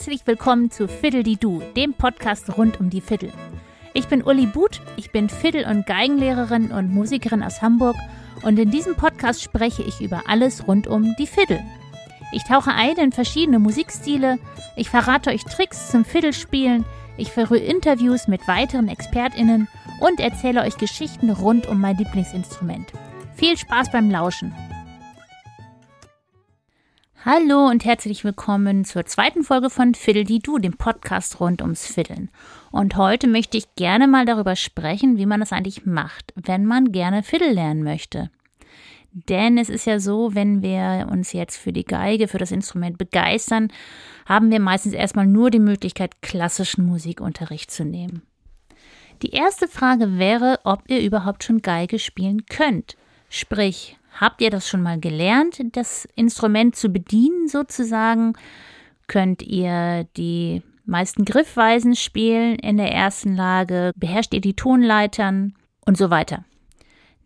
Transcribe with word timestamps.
Herzlich 0.00 0.26
willkommen 0.26 0.70
zu 0.70 0.88
Fiddle 0.88 1.22
die 1.22 1.36
Du, 1.36 1.60
dem 1.76 1.92
Podcast 1.92 2.56
rund 2.56 2.80
um 2.80 2.88
die 2.88 3.02
Fiddle. 3.02 3.34
Ich 3.92 4.08
bin 4.08 4.22
Uli 4.22 4.46
But, 4.46 4.80
ich 4.96 5.10
bin 5.10 5.28
Fiddle- 5.28 5.66
und 5.66 5.84
Geigenlehrerin 5.84 6.72
und 6.72 6.90
Musikerin 6.90 7.42
aus 7.42 7.60
Hamburg 7.60 7.96
und 8.40 8.58
in 8.58 8.70
diesem 8.70 8.96
Podcast 8.96 9.42
spreche 9.42 9.82
ich 9.82 10.00
über 10.00 10.22
alles 10.26 10.66
rund 10.66 10.86
um 10.86 11.14
die 11.18 11.26
Fiddle. 11.26 11.62
Ich 12.32 12.44
tauche 12.44 12.72
ein 12.72 12.96
in 12.96 13.12
verschiedene 13.12 13.58
Musikstile, 13.58 14.38
ich 14.74 14.88
verrate 14.88 15.28
euch 15.28 15.44
Tricks 15.44 15.90
zum 15.90 16.06
Fiddlespielen, 16.06 16.86
ich 17.18 17.30
führe 17.30 17.58
Interviews 17.58 18.26
mit 18.26 18.48
weiteren 18.48 18.88
ExpertInnen 18.88 19.68
und 20.00 20.18
erzähle 20.18 20.62
euch 20.62 20.78
Geschichten 20.78 21.28
rund 21.28 21.66
um 21.66 21.78
mein 21.78 21.98
Lieblingsinstrument. 21.98 22.90
Viel 23.34 23.58
Spaß 23.58 23.92
beim 23.92 24.10
Lauschen! 24.10 24.54
Hallo 27.22 27.66
und 27.66 27.84
herzlich 27.84 28.24
willkommen 28.24 28.86
zur 28.86 29.04
zweiten 29.04 29.42
Folge 29.42 29.68
von 29.68 29.94
Fiddle 29.94 30.24
die 30.24 30.38
Du, 30.38 30.56
dem 30.56 30.78
Podcast 30.78 31.38
rund 31.38 31.60
ums 31.60 31.84
Fiddeln. 31.86 32.30
Und 32.70 32.96
heute 32.96 33.28
möchte 33.28 33.58
ich 33.58 33.74
gerne 33.74 34.08
mal 34.08 34.24
darüber 34.24 34.56
sprechen, 34.56 35.18
wie 35.18 35.26
man 35.26 35.38
das 35.38 35.52
eigentlich 35.52 35.84
macht, 35.84 36.32
wenn 36.34 36.64
man 36.64 36.92
gerne 36.92 37.22
Fiddle 37.22 37.52
lernen 37.52 37.82
möchte. 37.82 38.30
Denn 39.12 39.58
es 39.58 39.68
ist 39.68 39.84
ja 39.84 40.00
so, 40.00 40.34
wenn 40.34 40.62
wir 40.62 41.08
uns 41.12 41.34
jetzt 41.34 41.58
für 41.58 41.74
die 41.74 41.84
Geige, 41.84 42.26
für 42.26 42.38
das 42.38 42.52
Instrument 42.52 42.96
begeistern, 42.96 43.68
haben 44.24 44.50
wir 44.50 44.58
meistens 44.58 44.94
erstmal 44.94 45.26
nur 45.26 45.50
die 45.50 45.58
Möglichkeit, 45.58 46.22
klassischen 46.22 46.86
Musikunterricht 46.86 47.70
zu 47.70 47.84
nehmen. 47.84 48.22
Die 49.20 49.32
erste 49.32 49.68
Frage 49.68 50.18
wäre, 50.18 50.58
ob 50.64 50.84
ihr 50.88 51.02
überhaupt 51.02 51.44
schon 51.44 51.60
Geige 51.60 51.98
spielen 51.98 52.46
könnt. 52.46 52.96
Sprich, 53.28 53.98
Habt 54.18 54.40
ihr 54.40 54.50
das 54.50 54.68
schon 54.68 54.82
mal 54.82 54.98
gelernt, 54.98 55.60
das 55.72 56.06
Instrument 56.14 56.76
zu 56.76 56.88
bedienen 56.90 57.48
sozusagen? 57.48 58.34
Könnt 59.06 59.42
ihr 59.42 60.04
die 60.16 60.62
meisten 60.84 61.24
Griffweisen 61.24 61.96
spielen 61.96 62.56
in 62.56 62.76
der 62.76 62.92
ersten 62.92 63.34
Lage? 63.34 63.92
Beherrscht 63.96 64.34
ihr 64.34 64.40
die 64.40 64.54
Tonleitern 64.54 65.54
und 65.86 65.96
so 65.96 66.10
weiter? 66.10 66.44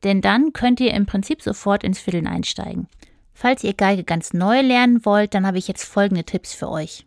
Denn 0.05 0.21
dann 0.21 0.53
könnt 0.53 0.81
ihr 0.81 0.93
im 0.93 1.07
Prinzip 1.07 1.43
sofort 1.43 1.83
ins 1.83 1.99
Fiddeln 1.99 2.27
einsteigen. 2.27 2.89
Falls 3.33 3.65
ihr 3.65 3.75
Geige 3.75 4.05
ganz 4.05 4.33
neu 4.33 4.61
lernen 4.61 5.05
wollt, 5.05 5.35
dann 5.35 5.47
habe 5.47 5.59
ich 5.59 5.67
jetzt 5.67 5.85
folgende 5.85 6.25
Tipps 6.25 6.55
für 6.55 6.71
euch. 6.71 7.05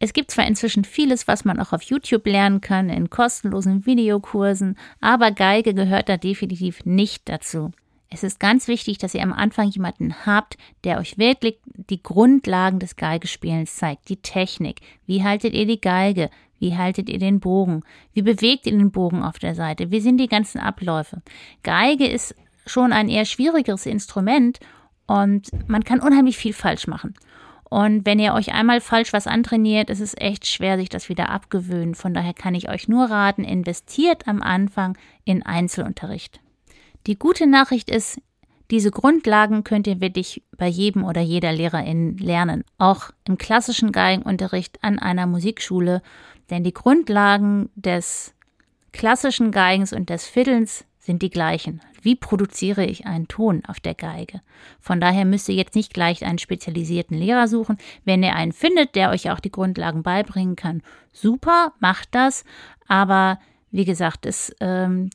Es 0.00 0.12
gibt 0.12 0.30
zwar 0.30 0.46
inzwischen 0.46 0.84
vieles, 0.84 1.28
was 1.28 1.44
man 1.44 1.60
auch 1.60 1.72
auf 1.72 1.82
YouTube 1.82 2.26
lernen 2.26 2.60
kann, 2.60 2.88
in 2.88 3.10
kostenlosen 3.10 3.84
Videokursen, 3.84 4.76
aber 5.00 5.30
Geige 5.30 5.74
gehört 5.74 6.08
da 6.08 6.16
definitiv 6.16 6.84
nicht 6.84 7.28
dazu. 7.28 7.72
Es 8.10 8.22
ist 8.22 8.40
ganz 8.40 8.68
wichtig, 8.68 8.98
dass 8.98 9.14
ihr 9.14 9.22
am 9.22 9.34
Anfang 9.34 9.68
jemanden 9.68 10.26
habt, 10.26 10.56
der 10.84 10.98
euch 10.98 11.18
wirklich 11.18 11.58
die 11.66 12.02
Grundlagen 12.02 12.78
des 12.78 12.96
Geigespielens 12.96 13.76
zeigt, 13.76 14.08
die 14.08 14.16
Technik. 14.16 14.80
Wie 15.06 15.22
haltet 15.22 15.52
ihr 15.52 15.66
die 15.66 15.80
Geige? 15.80 16.30
Wie 16.58 16.76
haltet 16.76 17.08
ihr 17.08 17.18
den 17.18 17.38
Bogen? 17.38 17.82
Wie 18.14 18.22
bewegt 18.22 18.66
ihr 18.66 18.72
den 18.72 18.90
Bogen 18.90 19.22
auf 19.22 19.38
der 19.38 19.54
Seite? 19.54 19.90
Wie 19.90 20.00
sind 20.00 20.18
die 20.18 20.28
ganzen 20.28 20.58
Abläufe? 20.58 21.22
Geige 21.62 22.06
ist 22.06 22.34
schon 22.66 22.92
ein 22.92 23.08
eher 23.08 23.26
schwierigeres 23.26 23.86
Instrument 23.86 24.58
und 25.06 25.50
man 25.68 25.84
kann 25.84 26.00
unheimlich 26.00 26.36
viel 26.38 26.52
falsch 26.54 26.86
machen. 26.86 27.14
Und 27.64 28.06
wenn 28.06 28.18
ihr 28.18 28.32
euch 28.32 28.54
einmal 28.54 28.80
falsch 28.80 29.12
was 29.12 29.26
antrainiert, 29.26 29.90
ist 29.90 30.00
es 30.00 30.16
echt 30.16 30.46
schwer, 30.46 30.78
sich 30.78 30.88
das 30.88 31.10
wieder 31.10 31.28
abgewöhnen. 31.28 31.94
Von 31.94 32.14
daher 32.14 32.32
kann 32.32 32.54
ich 32.54 32.70
euch 32.70 32.88
nur 32.88 33.10
raten, 33.10 33.44
investiert 33.44 34.26
am 34.26 34.40
Anfang 34.40 34.96
in 35.24 35.44
Einzelunterricht. 35.44 36.40
Die 37.08 37.18
gute 37.18 37.46
Nachricht 37.46 37.88
ist, 37.88 38.20
diese 38.70 38.90
Grundlagen 38.90 39.64
könnt 39.64 39.86
ihr 39.86 40.02
wirklich 40.02 40.42
bei 40.58 40.68
jedem 40.68 41.04
oder 41.04 41.22
jeder 41.22 41.54
Lehrerin 41.54 42.18
lernen, 42.18 42.64
auch 42.76 43.12
im 43.26 43.38
klassischen 43.38 43.92
Geigenunterricht 43.92 44.84
an 44.84 44.98
einer 44.98 45.26
Musikschule, 45.26 46.02
denn 46.50 46.64
die 46.64 46.74
Grundlagen 46.74 47.70
des 47.76 48.34
klassischen 48.92 49.52
Geigens 49.52 49.94
und 49.94 50.10
des 50.10 50.26
Fiddlens 50.26 50.84
sind 50.98 51.22
die 51.22 51.30
gleichen. 51.30 51.80
Wie 52.02 52.14
produziere 52.14 52.84
ich 52.84 53.06
einen 53.06 53.26
Ton 53.26 53.62
auf 53.66 53.80
der 53.80 53.94
Geige? 53.94 54.42
Von 54.78 55.00
daher 55.00 55.24
müsst 55.24 55.48
ihr 55.48 55.54
jetzt 55.54 55.76
nicht 55.76 55.94
gleich 55.94 56.26
einen 56.26 56.38
spezialisierten 56.38 57.16
Lehrer 57.16 57.48
suchen. 57.48 57.78
Wenn 58.04 58.22
ihr 58.22 58.34
einen 58.34 58.52
findet, 58.52 58.96
der 58.96 59.08
euch 59.08 59.30
auch 59.30 59.40
die 59.40 59.50
Grundlagen 59.50 60.02
beibringen 60.02 60.56
kann, 60.56 60.82
super, 61.14 61.72
macht 61.80 62.08
das. 62.10 62.44
Aber 62.86 63.38
wie 63.70 63.86
gesagt, 63.86 64.26
es 64.26 64.54
ähm, 64.60 65.08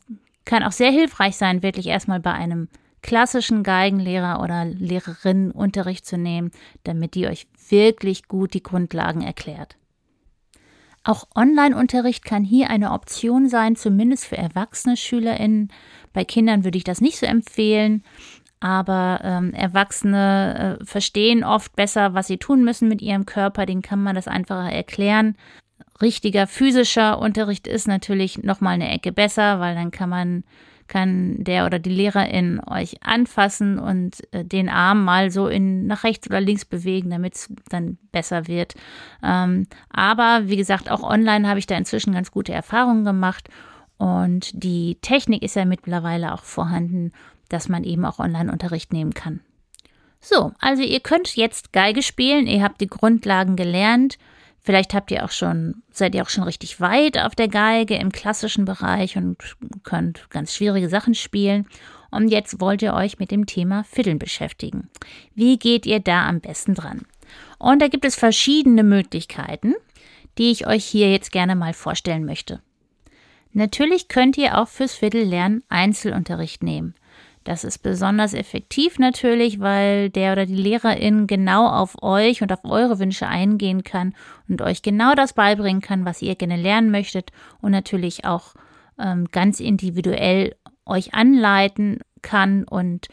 kann 0.46 0.64
auch 0.64 0.72
sehr 0.72 0.92
hilfreich 0.92 1.38
sein, 1.38 1.64
wirklich 1.64 1.88
erstmal 1.88 2.20
bei 2.20 2.32
einem 2.32 2.68
klassischen 3.02 3.64
Geigenlehrer 3.64 4.42
oder 4.42 4.66
Lehrerin 4.66 5.52
Unterricht 5.52 6.06
zu 6.06 6.18
nehmen, 6.18 6.52
damit 6.84 7.16
die 7.16 7.28
euch 7.28 7.48
wirklich 7.70 8.28
gut 8.28 8.54
die 8.54 8.64
Grundlagen 8.64 9.22
erklärt. 9.22 9.76
Auch 11.04 11.28
Online-Unterricht 11.36 12.24
kann 12.24 12.46
hier 12.46 12.70
eine 12.70 12.92
Option 12.92 13.50
sein, 13.50 13.76
zumindest 13.76 14.26
für 14.26 14.38
erwachsene 14.38 14.96
SchülerInnen. 14.96 15.72
Bei 16.14 16.24
Kindern 16.24 16.64
würde 16.64 16.78
ich 16.78 16.86
das 16.86 17.02
nicht 17.02 17.18
so 17.18 17.26
empfehlen, 17.26 18.04
aber 18.62 19.20
ähm, 19.22 19.54
Erwachsene 19.54 20.80
äh, 20.80 20.86
verstehen 20.86 21.44
oft 21.44 21.76
besser, 21.76 22.14
was 22.14 22.28
sie 22.28 22.38
tun 22.38 22.64
müssen 22.64 22.88
mit 22.88 23.02
ihrem 23.02 23.26
Körper, 23.26 23.66
den 23.66 23.82
kann 23.82 24.02
man 24.02 24.16
das 24.16 24.30
einfacher 24.30 24.72
erklären 24.72 25.36
richtiger 26.02 26.48
physischer 26.48 27.20
Unterricht 27.20 27.68
ist 27.68 27.88
natürlich 27.88 28.44
noch 28.44 28.62
mal 28.62 28.72
eine 28.72 28.92
Ecke 28.92 29.12
besser, 29.12 29.60
weil 29.60 29.76
dann 29.76 29.92
kann 29.92 30.10
man 30.10 30.44
kann 30.88 31.44
der 31.44 31.66
oder 31.66 31.80
die 31.80 31.90
Lehrerin 31.90 32.62
euch 32.70 33.04
anfassen 33.04 33.80
und 33.80 34.22
äh, 34.34 34.44
den 34.44 34.70
Arm 34.70 35.06
mal 35.06 35.32
so 35.32 35.48
in 35.48 35.88
nach 35.88 36.04
rechts 36.04 36.28
oder 36.30 36.42
links 36.42 36.66
bewegen, 36.66 37.10
damit 37.10 37.36
es 37.36 37.54
dann 37.70 37.98
besser 38.12 38.48
wird. 38.48 38.76
Ähm, 39.24 39.68
aber 39.90 40.42
wie 40.46 40.58
gesagt, 40.58 40.92
auch 40.92 41.02
online 41.02 41.48
habe 41.48 41.60
ich 41.60 41.68
da 41.68 41.78
inzwischen 41.78 42.14
ganz 42.14 42.32
gute 42.32 42.54
Erfahrungen 42.54 43.06
gemacht 43.06 43.50
und 43.98 44.52
die 44.64 44.98
Technik 45.02 45.44
ist 45.44 45.56
ja 45.56 45.66
mittlerweile 45.66 46.34
auch 46.34 46.44
vorhanden, 46.44 47.12
dass 47.50 47.70
man 47.70 47.84
eben 47.84 48.06
auch 48.06 48.20
Online-Unterricht 48.20 48.92
nehmen 48.92 49.14
kann. 49.14 49.40
So, 50.20 50.54
also 50.60 50.84
ihr 50.84 51.00
könnt 51.00 51.36
jetzt 51.36 51.74
Geige 51.74 52.02
spielen, 52.02 52.48
ihr 52.48 52.64
habt 52.64 52.82
die 52.82 52.88
Grundlagen 52.88 53.56
gelernt 53.56 54.18
Vielleicht 54.64 54.94
habt 54.94 55.12
ihr 55.12 55.26
auch 55.26 55.32
schon, 55.32 55.84
seid 55.92 56.16
ihr 56.16 56.24
auch 56.24 56.30
schon 56.30 56.46
richtig 56.46 56.80
weit 56.80 57.18
auf 57.18 57.36
der 57.36 57.50
Geige 57.50 57.96
im 57.96 58.14
klassischen 58.14 58.64
Bereich 58.64 59.18
und 59.18 59.38
könnt 59.84 60.30
ganz 60.30 60.56
schwierige 60.56 60.88
Sachen 60.88 61.16
spielen. 61.16 61.68
Und 62.12 62.30
jetzt 62.30 62.62
wollt 62.62 62.82
ihr 62.82 62.94
euch 62.94 63.20
mit 63.20 63.32
dem 63.32 63.46
Thema 63.46 63.84
Fiddeln 63.84 64.20
beschäftigen. 64.20 64.90
Wie 65.36 65.58
geht 65.58 65.86
ihr 65.86 66.00
da 66.00 66.28
am 66.28 66.40
besten 66.40 66.76
dran? 66.76 67.02
Und 67.60 67.82
da 67.82 67.90
gibt 67.90 68.06
es 68.06 68.16
verschiedene 68.16 68.84
Möglichkeiten, 68.84 69.74
die 70.38 70.52
ich 70.52 70.66
euch 70.66 70.86
hier 70.86 71.12
jetzt 71.12 71.32
gerne 71.32 71.56
mal 71.56 71.74
vorstellen 71.74 72.24
möchte. 72.24 72.62
Natürlich 73.52 74.08
könnt 74.08 74.38
ihr 74.38 74.58
auch 74.58 74.68
fürs 74.68 74.94
Fiddellernen 74.94 75.64
Einzelunterricht 75.70 76.64
nehmen. 76.64 76.96
Das 77.44 77.64
ist 77.64 77.80
besonders 77.80 78.34
effektiv 78.34 79.00
natürlich, 79.00 79.60
weil 79.60 80.10
der 80.10 80.32
oder 80.32 80.46
die 80.46 80.56
Lehrerin 80.56 81.28
genau 81.28 81.68
auf 81.68 82.02
euch 82.02 82.42
und 82.42 82.52
auf 82.54 82.64
eure 82.64 83.00
Wünsche 83.00 83.28
eingehen 83.28 83.84
kann 83.84 84.14
und 84.48 84.62
euch 84.62 84.82
genau 84.82 85.14
das 85.14 85.34
beibringen 85.34 85.82
kann, 85.82 86.06
was 86.06 86.22
ihr 86.22 86.36
gerne 86.36 86.56
lernen 86.56 86.90
möchtet 86.90 87.32
und 87.62 87.72
natürlich 87.72 88.24
auch 88.26 88.54
ähm, 88.98 89.28
ganz 89.32 89.60
individuell 89.60 90.56
euch 90.86 91.14
anleiten 91.14 92.00
kann 92.22 92.64
und 92.64 93.08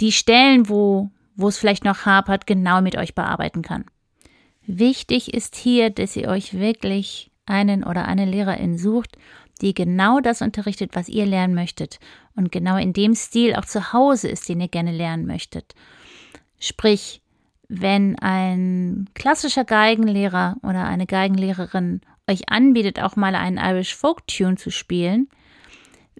die 0.00 0.12
Stellen, 0.12 0.68
wo, 0.68 1.10
wo 1.34 1.48
es 1.48 1.58
vielleicht 1.58 1.84
noch 1.84 2.06
hapert, 2.06 2.46
genau 2.46 2.80
mit 2.80 2.96
euch 2.96 3.14
bearbeiten 3.14 3.62
kann. 3.62 3.84
Wichtig 4.66 5.34
ist 5.34 5.56
hier, 5.56 5.90
dass 5.90 6.14
ihr 6.14 6.28
euch 6.28 6.54
wirklich 6.54 7.30
einen 7.46 7.82
oder 7.82 8.06
eine 8.06 8.26
Lehrerin 8.26 8.78
sucht, 8.78 9.16
die 9.58 9.74
genau 9.74 10.20
das 10.20 10.42
unterrichtet, 10.42 10.90
was 10.94 11.08
ihr 11.08 11.26
lernen 11.26 11.54
möchtet 11.54 11.98
und 12.36 12.52
genau 12.52 12.76
in 12.76 12.92
dem 12.92 13.14
Stil 13.14 13.54
auch 13.54 13.64
zu 13.64 13.92
Hause 13.92 14.28
ist, 14.28 14.48
den 14.48 14.60
ihr 14.60 14.68
gerne 14.68 14.92
lernen 14.92 15.26
möchtet. 15.26 15.74
Sprich, 16.60 17.20
wenn 17.68 18.18
ein 18.18 19.08
klassischer 19.14 19.64
Geigenlehrer 19.64 20.56
oder 20.62 20.84
eine 20.84 21.06
Geigenlehrerin 21.06 22.00
euch 22.28 22.48
anbietet, 22.48 23.00
auch 23.00 23.16
mal 23.16 23.34
einen 23.34 23.58
Irish 23.58 23.94
Folk 23.94 24.26
Tune 24.26 24.56
zu 24.56 24.70
spielen, 24.70 25.28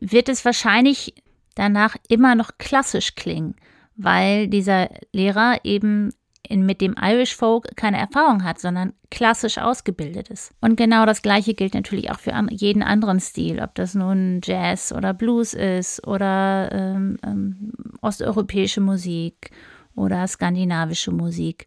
wird 0.00 0.28
es 0.28 0.44
wahrscheinlich 0.44 1.14
danach 1.54 1.96
immer 2.08 2.34
noch 2.34 2.52
klassisch 2.58 3.14
klingen, 3.14 3.56
weil 3.96 4.48
dieser 4.48 4.90
Lehrer 5.12 5.60
eben 5.64 6.12
in, 6.48 6.64
mit 6.64 6.80
dem 6.80 6.94
Irish 7.00 7.36
Folk 7.36 7.76
keine 7.76 7.98
Erfahrung 7.98 8.42
hat, 8.42 8.58
sondern 8.58 8.94
klassisch 9.10 9.58
ausgebildet 9.58 10.28
ist. 10.28 10.52
Und 10.60 10.76
genau 10.76 11.04
das 11.04 11.22
Gleiche 11.22 11.54
gilt 11.54 11.74
natürlich 11.74 12.10
auch 12.10 12.18
für 12.18 12.32
jeden 12.50 12.82
anderen 12.82 13.20
Stil, 13.20 13.60
ob 13.60 13.74
das 13.74 13.94
nun 13.94 14.40
Jazz 14.42 14.92
oder 14.92 15.12
Blues 15.14 15.54
ist 15.54 16.06
oder 16.06 16.70
ähm, 16.72 17.18
ähm, 17.24 17.72
osteuropäische 18.00 18.80
Musik 18.80 19.50
oder 19.94 20.26
skandinavische 20.26 21.12
Musik. 21.12 21.66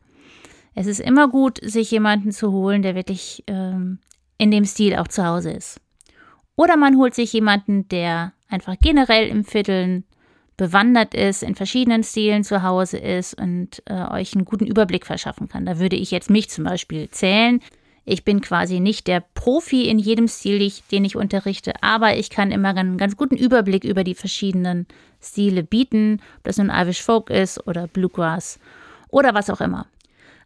Es 0.73 0.87
ist 0.87 0.99
immer 0.99 1.27
gut, 1.27 1.59
sich 1.61 1.91
jemanden 1.91 2.31
zu 2.31 2.51
holen, 2.51 2.81
der 2.81 2.95
wirklich 2.95 3.43
ähm, 3.47 3.99
in 4.37 4.51
dem 4.51 4.65
Stil 4.65 4.95
auch 4.95 5.07
zu 5.07 5.25
Hause 5.25 5.51
ist. 5.51 5.79
Oder 6.55 6.77
man 6.77 6.97
holt 6.97 7.13
sich 7.13 7.33
jemanden, 7.33 7.87
der 7.89 8.33
einfach 8.49 8.75
generell 8.81 9.27
im 9.27 9.43
Vierteln 9.43 10.05
bewandert 10.61 11.15
ist, 11.15 11.41
in 11.41 11.55
verschiedenen 11.55 12.03
Stilen 12.03 12.43
zu 12.43 12.61
Hause 12.61 12.99
ist 12.99 13.33
und 13.33 13.81
äh, 13.87 13.95
euch 14.11 14.35
einen 14.35 14.45
guten 14.45 14.67
Überblick 14.67 15.07
verschaffen 15.07 15.49
kann. 15.49 15.65
Da 15.65 15.79
würde 15.79 15.95
ich 15.95 16.11
jetzt 16.11 16.29
mich 16.29 16.51
zum 16.51 16.65
Beispiel 16.65 17.09
zählen. 17.09 17.61
Ich 18.05 18.23
bin 18.25 18.41
quasi 18.41 18.79
nicht 18.79 19.07
der 19.07 19.23
Profi 19.33 19.89
in 19.89 19.97
jedem 19.97 20.27
Stil, 20.27 20.71
den 20.91 21.03
ich 21.03 21.15
unterrichte, 21.15 21.73
aber 21.81 22.15
ich 22.15 22.29
kann 22.29 22.51
immer 22.51 22.75
einen 22.75 22.99
ganz 22.99 23.17
guten 23.17 23.37
Überblick 23.37 23.83
über 23.83 24.03
die 24.03 24.13
verschiedenen 24.13 24.85
Stile 25.19 25.63
bieten, 25.63 26.21
ob 26.37 26.43
das 26.43 26.59
nun 26.59 26.69
Irish 26.69 27.01
Folk 27.01 27.31
ist 27.31 27.65
oder 27.65 27.87
Bluegrass 27.87 28.59
oder 29.09 29.33
was 29.33 29.49
auch 29.49 29.61
immer. 29.61 29.87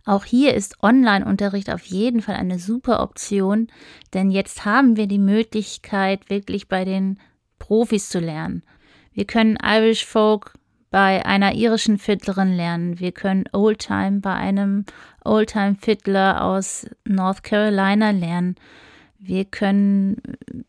Auch 0.05 0.23
hier 0.23 0.53
ist 0.53 0.81
Online-Unterricht 0.81 1.69
auf 1.69 1.83
jeden 1.87 2.21
Fall 2.21 2.35
eine 2.35 2.57
super 2.57 3.03
Option, 3.03 3.67
denn 4.13 4.31
jetzt 4.31 4.63
haben 4.63 4.95
wir 4.95 5.07
die 5.07 5.19
Möglichkeit, 5.19 6.29
wirklich 6.29 6.69
bei 6.69 6.85
den 6.85 7.19
Profis 7.59 8.07
zu 8.07 8.19
lernen. 8.19 8.63
Wir 9.15 9.25
können 9.25 9.57
Irish 9.63 10.05
Folk 10.05 10.53
bei 10.91 11.25
einer 11.25 11.53
irischen 11.53 11.97
Fiddlerin 11.97 12.53
lernen. 12.53 12.99
Wir 12.99 13.13
können 13.13 13.45
Oldtime 13.53 14.19
bei 14.19 14.33
einem 14.33 14.85
Oldtime-Fiddler 15.23 16.43
aus 16.43 16.85
North 17.05 17.43
Carolina 17.43 18.11
lernen. 18.11 18.55
Wir 19.17 19.45
können 19.45 20.21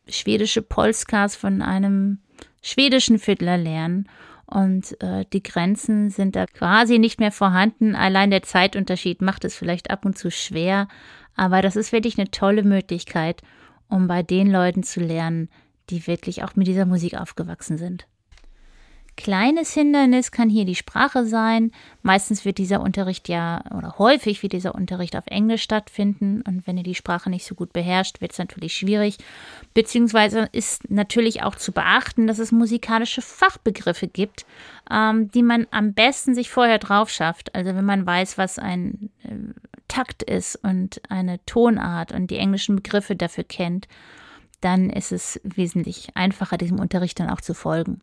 schwedische 0.09 0.63
Polskas 0.63 1.35
von 1.35 1.61
einem 1.61 2.19
schwedischen 2.63 3.19
Fiddler 3.19 3.59
lernen. 3.59 4.09
Und 4.47 5.01
äh, 5.03 5.25
die 5.33 5.43
Grenzen 5.43 6.11
sind 6.11 6.37
da 6.37 6.47
quasi 6.47 7.01
nicht 7.01 7.19
mehr 7.19 7.33
vorhanden. 7.33 7.97
Allein 7.97 8.31
der 8.31 8.43
Zeitunterschied 8.43 9.23
macht 9.23 9.45
es 9.45 9.57
vielleicht 9.57 9.91
ab 9.91 10.05
und 10.05 10.17
zu 10.17 10.31
schwer. 10.31 10.87
Aber 11.35 11.63
das 11.63 11.75
ist 11.75 11.91
wirklich 11.91 12.17
eine 12.17 12.31
tolle 12.31 12.63
Möglichkeit, 12.63 13.43
um 13.89 14.07
bei 14.07 14.23
den 14.23 14.51
Leuten 14.51 14.85
zu 14.85 15.01
lernen, 15.01 15.49
die 15.91 16.07
wirklich 16.07 16.45
auch 16.45 16.55
mit 16.55 16.69
dieser 16.69 16.87
Musik 16.87 17.17
aufgewachsen 17.17 17.77
sind. 17.77 18.07
Kleines 19.17 19.73
Hindernis 19.73 20.31
kann 20.31 20.51
hier 20.51 20.67
die 20.67 20.75
Sprache 20.75 21.25
sein. 21.25 21.73
Meistens 22.03 22.45
wird 22.45 22.59
dieser 22.59 22.83
Unterricht 22.83 23.29
ja 23.29 23.65
oder 23.75 23.97
häufig 23.99 24.43
wird 24.43 24.53
dieser 24.53 24.75
Unterricht 24.75 25.17
auf 25.17 25.27
Englisch 25.27 25.63
stattfinden 25.63 26.43
und 26.43 26.67
wenn 26.67 26.77
ihr 26.77 26.83
die 26.83 26.95
Sprache 26.95 27.31
nicht 27.31 27.47
so 27.47 27.55
gut 27.55 27.73
beherrscht, 27.73 28.21
wird 28.21 28.33
es 28.33 28.39
natürlich 28.39 28.77
schwierig. 28.77 29.17
Beziehungsweise 29.73 30.49
ist 30.53 30.91
natürlich 30.91 31.43
auch 31.43 31.55
zu 31.55 31.73
beachten, 31.73 32.27
dass 32.27 32.39
es 32.39 32.53
musikalische 32.53 33.23
Fachbegriffe 33.23 34.07
gibt, 34.07 34.45
ähm, 34.91 35.31
die 35.31 35.43
man 35.43 35.67
am 35.71 35.95
besten 35.95 36.35
sich 36.35 36.51
vorher 36.51 36.79
drauf 36.79 37.09
schafft. 37.09 37.55
Also 37.55 37.75
wenn 37.75 37.87
man 37.87 38.05
weiß, 38.05 38.37
was 38.37 38.59
ein 38.59 39.09
äh, 39.25 39.31
Takt 39.89 40.25
ist 40.25 40.57
und 40.57 41.01
eine 41.09 41.43
Tonart 41.47 42.13
und 42.13 42.31
die 42.31 42.39
englischen 42.39 42.77
Begriffe 42.77 43.17
dafür 43.17 43.45
kennt, 43.45 43.89
dann 44.61 44.91
ist 44.91 45.11
es 45.11 45.41
wesentlich 45.43 46.09
einfacher, 46.15 46.59
diesem 46.59 46.81
Unterricht 46.81 47.19
dann 47.19 47.31
auch 47.31 47.41
zu 47.41 47.55
folgen. 47.55 48.03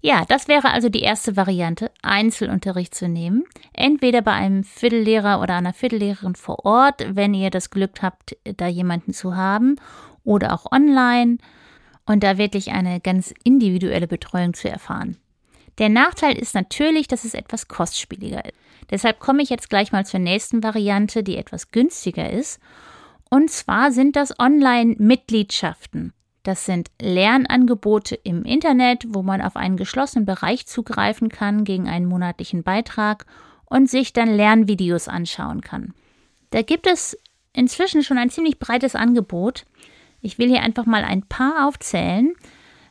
Ja, 0.00 0.24
das 0.28 0.46
wäre 0.46 0.70
also 0.70 0.88
die 0.88 1.00
erste 1.00 1.36
Variante, 1.36 1.90
Einzelunterricht 2.02 2.94
zu 2.94 3.08
nehmen. 3.08 3.44
Entweder 3.72 4.22
bei 4.22 4.32
einem 4.32 4.62
Fiddlelehrer 4.62 5.40
oder 5.40 5.56
einer 5.56 5.72
Fiddlelehrerin 5.72 6.36
vor 6.36 6.64
Ort, 6.64 7.04
wenn 7.16 7.34
ihr 7.34 7.50
das 7.50 7.70
Glück 7.70 8.00
habt, 8.00 8.36
da 8.44 8.68
jemanden 8.68 9.12
zu 9.12 9.34
haben, 9.36 9.76
oder 10.22 10.52
auch 10.52 10.70
online 10.70 11.38
und 12.06 12.22
da 12.22 12.38
wirklich 12.38 12.70
eine 12.70 13.00
ganz 13.00 13.34
individuelle 13.44 14.06
Betreuung 14.06 14.54
zu 14.54 14.68
erfahren. 14.68 15.16
Der 15.78 15.88
Nachteil 15.88 16.36
ist 16.36 16.54
natürlich, 16.54 17.08
dass 17.08 17.24
es 17.24 17.34
etwas 17.34 17.68
kostspieliger 17.68 18.44
ist. 18.44 18.54
Deshalb 18.90 19.20
komme 19.20 19.42
ich 19.42 19.50
jetzt 19.50 19.70
gleich 19.70 19.92
mal 19.92 20.04
zur 20.04 20.20
nächsten 20.20 20.62
Variante, 20.62 21.22
die 21.22 21.36
etwas 21.36 21.70
günstiger 21.70 22.30
ist. 22.30 22.60
Und 23.30 23.50
zwar 23.50 23.92
sind 23.92 24.16
das 24.16 24.38
Online-Mitgliedschaften. 24.38 26.12
Das 26.48 26.64
sind 26.64 26.88
Lernangebote 26.98 28.14
im 28.14 28.42
Internet, 28.42 29.04
wo 29.08 29.22
man 29.22 29.42
auf 29.42 29.54
einen 29.54 29.76
geschlossenen 29.76 30.24
Bereich 30.24 30.66
zugreifen 30.66 31.28
kann 31.28 31.64
gegen 31.64 31.90
einen 31.90 32.06
monatlichen 32.06 32.62
Beitrag 32.62 33.26
und 33.66 33.90
sich 33.90 34.14
dann 34.14 34.34
Lernvideos 34.34 35.08
anschauen 35.08 35.60
kann. 35.60 35.92
Da 36.48 36.62
gibt 36.62 36.86
es 36.86 37.18
inzwischen 37.52 38.02
schon 38.02 38.16
ein 38.16 38.30
ziemlich 38.30 38.58
breites 38.58 38.94
Angebot. 38.94 39.66
Ich 40.22 40.38
will 40.38 40.48
hier 40.48 40.62
einfach 40.62 40.86
mal 40.86 41.04
ein 41.04 41.20
paar 41.20 41.68
aufzählen. 41.68 42.32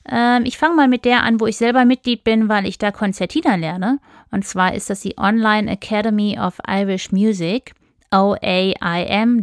Ähm, 0.08 0.44
ich 0.46 0.60
fange 0.60 0.76
mal 0.76 0.88
mit 0.88 1.04
der 1.04 1.24
an, 1.24 1.40
wo 1.40 1.48
ich 1.48 1.58
selber 1.58 1.84
Mitglied 1.84 2.24
bin, 2.24 2.50
weil 2.50 2.68
ich 2.68 2.78
da 2.78 2.92
Konzertina 2.92 3.56
lerne. 3.56 3.98
Und 4.30 4.46
zwar 4.46 4.76
ist 4.76 4.92
das 4.92 5.02
die 5.02 5.18
Online 5.18 5.72
Academy 5.72 6.38
of 6.40 6.60
Irish 6.68 7.12
Music 7.12 7.74
oaim.ie. 8.12 9.42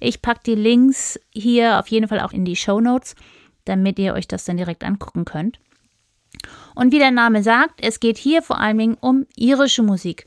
Ich 0.00 0.22
packe 0.22 0.40
die 0.46 0.54
Links 0.54 1.20
hier 1.32 1.78
auf 1.78 1.88
jeden 1.88 2.08
Fall 2.08 2.20
auch 2.20 2.32
in 2.32 2.44
die 2.44 2.56
Show 2.56 2.80
Notes, 2.80 3.14
damit 3.64 3.98
ihr 3.98 4.14
euch 4.14 4.28
das 4.28 4.44
dann 4.44 4.56
direkt 4.56 4.84
angucken 4.84 5.24
könnt. 5.24 5.58
Und 6.74 6.92
wie 6.92 6.98
der 6.98 7.10
Name 7.10 7.42
sagt, 7.42 7.84
es 7.84 8.00
geht 8.00 8.16
hier 8.16 8.42
vor 8.42 8.58
allen 8.60 8.78
Dingen 8.78 8.96
um 9.00 9.26
irische 9.36 9.82
Musik. 9.82 10.26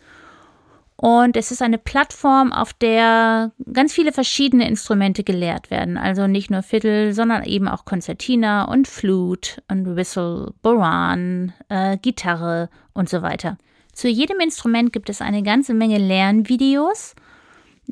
Und 0.96 1.36
es 1.36 1.52
ist 1.52 1.62
eine 1.62 1.80
Plattform, 1.80 2.54
auf 2.54 2.72
der 2.72 3.52
ganz 3.74 3.94
viele 3.94 4.14
verschiedene 4.14 4.68
Instrumente 4.68 5.24
gelehrt 5.24 5.70
werden. 5.70 5.98
Also 5.98 6.28
nicht 6.28 6.50
nur 6.50 6.64
Fiddle, 6.64 7.14
sondern 7.14 7.44
eben 7.44 7.68
auch 7.68 7.84
Konzertina 7.84 8.66
und 8.66 8.88
Flute 8.88 9.62
und 9.70 9.98
Whistle, 9.98 10.54
Boran, 10.62 11.52
äh, 11.68 11.98
Gitarre 11.98 12.70
und 12.94 13.10
so 13.10 13.22
weiter. 13.22 13.58
Zu 13.94 14.10
jedem 14.10 14.40
Instrument 14.40 14.92
gibt 14.92 15.10
es 15.10 15.22
eine 15.22 15.44
ganze 15.44 15.74
Menge 15.74 15.98
Lernvideos 15.98 17.16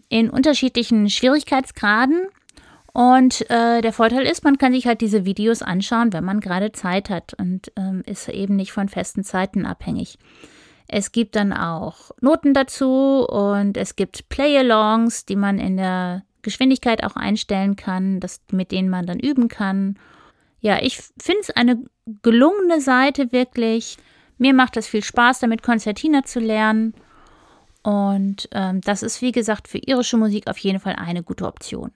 in 0.10 0.30
unterschiedlichen 0.30 1.10
Schwierigkeitsgraden. 1.10 2.28
Und 2.94 3.50
äh, 3.50 3.82
der 3.82 3.94
Vorteil 3.94 4.26
ist, 4.26 4.44
man 4.44 4.58
kann 4.58 4.74
sich 4.74 4.86
halt 4.86 5.00
diese 5.00 5.24
Videos 5.24 5.62
anschauen, 5.62 6.12
wenn 6.12 6.26
man 6.26 6.42
gerade 6.42 6.74
Zeit 6.74 7.10
hat 7.10 7.34
und 7.36 7.72
ähm, 7.78 8.04
ist 8.06 8.28
eben 8.28 8.58
nicht 8.58 8.74
von 8.74 8.90
festen 8.90 9.24
Zeiten 9.24 9.66
abhängig. 9.66 10.18
Es 10.88 11.14
gibt 11.14 11.38
dann 11.38 11.54
auch 11.54 12.12
Noten 12.20 12.54
dazu 12.54 13.26
und 13.26 13.78
es 13.78 13.96
gibt 13.96 14.28
Play-Alongs, 14.28 15.26
die 15.26 15.38
man 15.38 15.58
in 15.58 15.78
der 15.78 16.24
Geschwindigkeit 16.42 17.06
auch 17.06 17.16
einstellen 17.16 17.78
kann, 17.78 18.20
das, 18.20 18.42
mit 18.52 18.74
denen 18.74 18.90
man 18.90 19.06
dann 19.06 19.20
üben 19.20 19.48
kann. 19.48 19.98
Ja, 20.60 20.80
ich 20.82 20.98
finde 20.98 21.42
es 21.42 21.50
eine 21.52 21.82
gelungene 22.24 22.82
Seite 22.82 23.32
wirklich. 23.32 23.98
Mir 24.42 24.56
macht 24.56 24.76
es 24.76 24.88
viel 24.88 25.04
Spaß, 25.04 25.42
damit 25.42 25.62
Konzertina 25.62 26.24
zu 26.24 26.40
lernen. 26.40 26.96
Und 27.84 28.50
ähm, 28.54 28.82
das 28.82 29.04
ist, 29.04 29.22
wie 29.22 29.32
gesagt, 29.32 29.68
für 29.68 29.78
irische 29.78 30.18
Musik 30.18 30.48
auf 30.48 30.58
jeden 30.58 30.80
Fall 30.80 30.96
eine 30.96 31.22
gute 31.22 31.46
Option. 31.46 31.92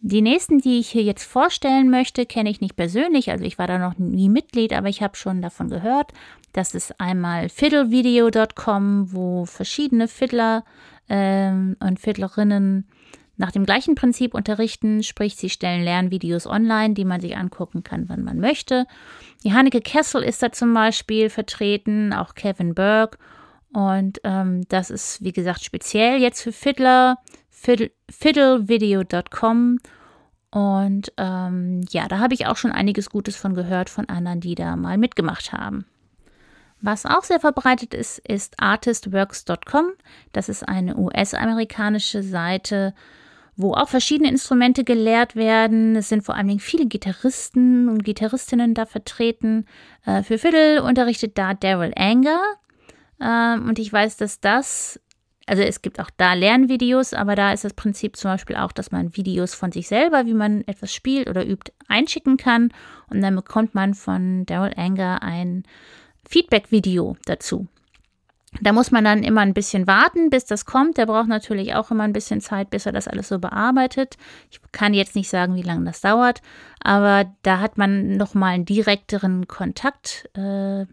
Die 0.00 0.22
nächsten, 0.22 0.58
die 0.58 0.78
ich 0.78 0.88
hier 0.88 1.02
jetzt 1.02 1.24
vorstellen 1.24 1.90
möchte, 1.90 2.24
kenne 2.24 2.48
ich 2.48 2.62
nicht 2.62 2.76
persönlich. 2.76 3.30
Also 3.30 3.44
ich 3.44 3.58
war 3.58 3.66
da 3.66 3.76
noch 3.76 3.98
nie 3.98 4.30
Mitglied, 4.30 4.72
aber 4.72 4.88
ich 4.88 5.02
habe 5.02 5.16
schon 5.16 5.42
davon 5.42 5.68
gehört. 5.68 6.12
Das 6.54 6.74
ist 6.74 6.98
einmal 6.98 7.50
fiddlevideo.com, 7.50 9.12
wo 9.12 9.44
verschiedene 9.44 10.08
Fiddler 10.08 10.64
ähm, 11.10 11.76
und 11.80 12.00
Fiddlerinnen 12.00 12.88
nach 13.36 13.52
dem 13.52 13.64
gleichen 13.64 13.94
Prinzip 13.94 14.34
unterrichten, 14.34 15.02
sprich 15.02 15.36
sie 15.36 15.50
stellen 15.50 15.84
Lernvideos 15.84 16.46
online, 16.46 16.94
die 16.94 17.04
man 17.04 17.20
sich 17.20 17.36
angucken 17.36 17.82
kann, 17.82 18.08
wann 18.08 18.22
man 18.22 18.40
möchte. 18.40 18.86
Die 19.44 19.52
Hanneke 19.52 19.80
Kessel 19.80 20.22
ist 20.22 20.42
da 20.42 20.52
zum 20.52 20.72
Beispiel 20.72 21.28
vertreten, 21.28 22.12
auch 22.12 22.34
Kevin 22.34 22.74
Burke. 22.74 23.18
Und 23.72 24.20
ähm, 24.24 24.66
das 24.68 24.90
ist, 24.90 25.22
wie 25.22 25.32
gesagt, 25.32 25.62
speziell 25.62 26.20
jetzt 26.20 26.40
für 26.40 26.52
Fiddler, 26.52 27.18
fiddle, 27.50 27.90
fiddlevideo.com. 28.10 29.78
Und 30.50 31.12
ähm, 31.18 31.82
ja, 31.90 32.08
da 32.08 32.18
habe 32.18 32.32
ich 32.32 32.46
auch 32.46 32.56
schon 32.56 32.72
einiges 32.72 33.10
Gutes 33.10 33.36
von 33.36 33.54
gehört 33.54 33.90
von 33.90 34.08
anderen, 34.08 34.40
die 34.40 34.54
da 34.54 34.76
mal 34.76 34.96
mitgemacht 34.96 35.52
haben. 35.52 35.84
Was 36.80 37.04
auch 37.04 37.24
sehr 37.24 37.40
verbreitet 37.40 37.94
ist, 37.94 38.18
ist 38.18 38.60
artistworks.com. 38.60 39.92
Das 40.32 40.48
ist 40.48 40.66
eine 40.66 40.96
US-amerikanische 40.96 42.22
Seite, 42.22 42.94
wo 43.56 43.72
auch 43.72 43.88
verschiedene 43.88 44.28
Instrumente 44.28 44.84
gelehrt 44.84 45.34
werden. 45.34 45.96
Es 45.96 46.08
sind 46.08 46.22
vor 46.22 46.34
allen 46.34 46.48
Dingen 46.48 46.60
viele 46.60 46.86
Gitarristen 46.86 47.88
und 47.88 48.04
Gitarristinnen 48.04 48.74
da 48.74 48.84
vertreten. 48.84 49.64
Äh, 50.04 50.22
für 50.22 50.38
Fiddle 50.38 50.82
unterrichtet 50.82 51.38
da 51.38 51.54
Daryl 51.54 51.92
Anger. 51.96 52.40
Ähm, 53.20 53.66
und 53.66 53.78
ich 53.78 53.90
weiß, 53.90 54.18
dass 54.18 54.40
das, 54.40 55.00
also 55.46 55.62
es 55.62 55.80
gibt 55.80 56.00
auch 56.00 56.10
da 56.18 56.34
Lernvideos, 56.34 57.14
aber 57.14 57.34
da 57.34 57.52
ist 57.52 57.64
das 57.64 57.72
Prinzip 57.72 58.16
zum 58.16 58.32
Beispiel 58.32 58.56
auch, 58.56 58.72
dass 58.72 58.92
man 58.92 59.16
Videos 59.16 59.54
von 59.54 59.72
sich 59.72 59.88
selber, 59.88 60.26
wie 60.26 60.34
man 60.34 60.62
etwas 60.66 60.92
spielt 60.92 61.30
oder 61.30 61.46
übt, 61.46 61.72
einschicken 61.88 62.36
kann. 62.36 62.72
Und 63.08 63.22
dann 63.22 63.34
bekommt 63.34 63.74
man 63.74 63.94
von 63.94 64.44
Daryl 64.44 64.74
Anger 64.76 65.22
ein 65.22 65.64
Feedback-Video 66.28 67.16
dazu. 67.24 67.68
Da 68.60 68.72
muss 68.72 68.90
man 68.90 69.04
dann 69.04 69.22
immer 69.22 69.42
ein 69.42 69.54
bisschen 69.54 69.86
warten, 69.86 70.30
bis 70.30 70.44
das 70.44 70.64
kommt. 70.64 70.96
Der 70.98 71.06
braucht 71.06 71.28
natürlich 71.28 71.74
auch 71.74 71.90
immer 71.90 72.04
ein 72.04 72.12
bisschen 72.12 72.40
Zeit, 72.40 72.70
bis 72.70 72.86
er 72.86 72.92
das 72.92 73.08
alles 73.08 73.28
so 73.28 73.38
bearbeitet. 73.38 74.16
Ich 74.50 74.60
kann 74.72 74.94
jetzt 74.94 75.14
nicht 75.14 75.28
sagen, 75.28 75.54
wie 75.54 75.62
lange 75.62 75.84
das 75.84 76.00
dauert, 76.00 76.42
aber 76.80 77.26
da 77.42 77.60
hat 77.60 77.78
man 77.78 78.16
nochmal 78.16 78.54
einen 78.54 78.64
direkteren 78.64 79.46
Kontakt 79.48 80.28
äh, 80.34 80.86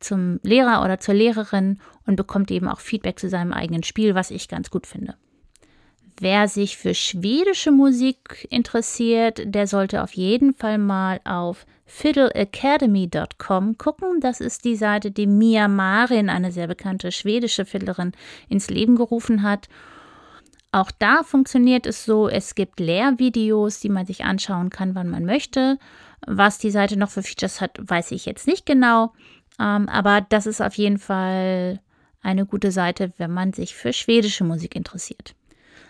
zum 0.00 0.40
Lehrer 0.42 0.84
oder 0.84 1.00
zur 1.00 1.14
Lehrerin 1.14 1.80
und 2.06 2.16
bekommt 2.16 2.50
eben 2.50 2.68
auch 2.68 2.80
Feedback 2.80 3.18
zu 3.18 3.28
seinem 3.28 3.52
eigenen 3.52 3.82
Spiel, 3.82 4.14
was 4.14 4.30
ich 4.30 4.48
ganz 4.48 4.70
gut 4.70 4.86
finde. 4.86 5.14
Wer 6.20 6.48
sich 6.48 6.76
für 6.76 6.94
schwedische 6.94 7.70
Musik 7.70 8.46
interessiert, 8.50 9.40
der 9.44 9.68
sollte 9.68 10.02
auf 10.02 10.14
jeden 10.14 10.52
Fall 10.52 10.76
mal 10.76 11.20
auf 11.24 11.64
fiddleacademy.com 11.86 13.78
gucken. 13.78 14.20
Das 14.20 14.40
ist 14.40 14.64
die 14.64 14.74
Seite, 14.74 15.12
die 15.12 15.28
Mia 15.28 15.68
Marin, 15.68 16.28
eine 16.28 16.50
sehr 16.50 16.66
bekannte 16.66 17.12
schwedische 17.12 17.64
Fiddlerin, 17.64 18.12
ins 18.48 18.68
Leben 18.68 18.96
gerufen 18.96 19.44
hat. 19.44 19.68
Auch 20.72 20.90
da 20.90 21.22
funktioniert 21.22 21.86
es 21.86 22.04
so, 22.04 22.28
es 22.28 22.56
gibt 22.56 22.80
Lehrvideos, 22.80 23.78
die 23.78 23.88
man 23.88 24.04
sich 24.04 24.24
anschauen 24.24 24.70
kann, 24.70 24.96
wann 24.96 25.08
man 25.08 25.24
möchte. 25.24 25.78
Was 26.26 26.58
die 26.58 26.72
Seite 26.72 26.98
noch 26.98 27.10
für 27.10 27.22
Features 27.22 27.60
hat, 27.60 27.78
weiß 27.80 28.10
ich 28.10 28.26
jetzt 28.26 28.48
nicht 28.48 28.66
genau. 28.66 29.12
Ähm, 29.60 29.88
aber 29.88 30.20
das 30.20 30.46
ist 30.46 30.60
auf 30.60 30.74
jeden 30.74 30.98
Fall 30.98 31.80
eine 32.22 32.44
gute 32.44 32.72
Seite, 32.72 33.12
wenn 33.18 33.32
man 33.32 33.52
sich 33.52 33.76
für 33.76 33.92
schwedische 33.92 34.42
Musik 34.42 34.74
interessiert. 34.74 35.36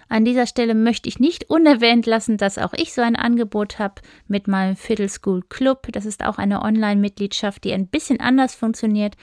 An 0.09 0.25
dieser 0.25 0.47
Stelle 0.47 0.75
möchte 0.75 1.09
ich 1.09 1.21
nicht 1.21 1.51
unerwähnt 1.51 2.07
lassen, 2.07 2.39
dass 2.39 2.57
auch 2.57 2.73
ich 2.75 2.95
so 2.95 3.03
ein 3.03 3.17
Angebot 3.17 3.79
habe 3.79 4.01
mit 4.27 4.49
meinem 4.49 4.75
Fiddle 4.75 5.09
School 5.09 5.43
Club. 5.49 5.89
Das 5.93 6.07
ist 6.07 6.25
auch 6.25 6.39
eine 6.39 6.63
Online-Mitgliedschaft, 6.63 7.63
die 7.65 7.75
ein 7.75 7.87
bisschen 7.87 8.19
anders 8.19 8.55
funktioniert, 8.55 9.17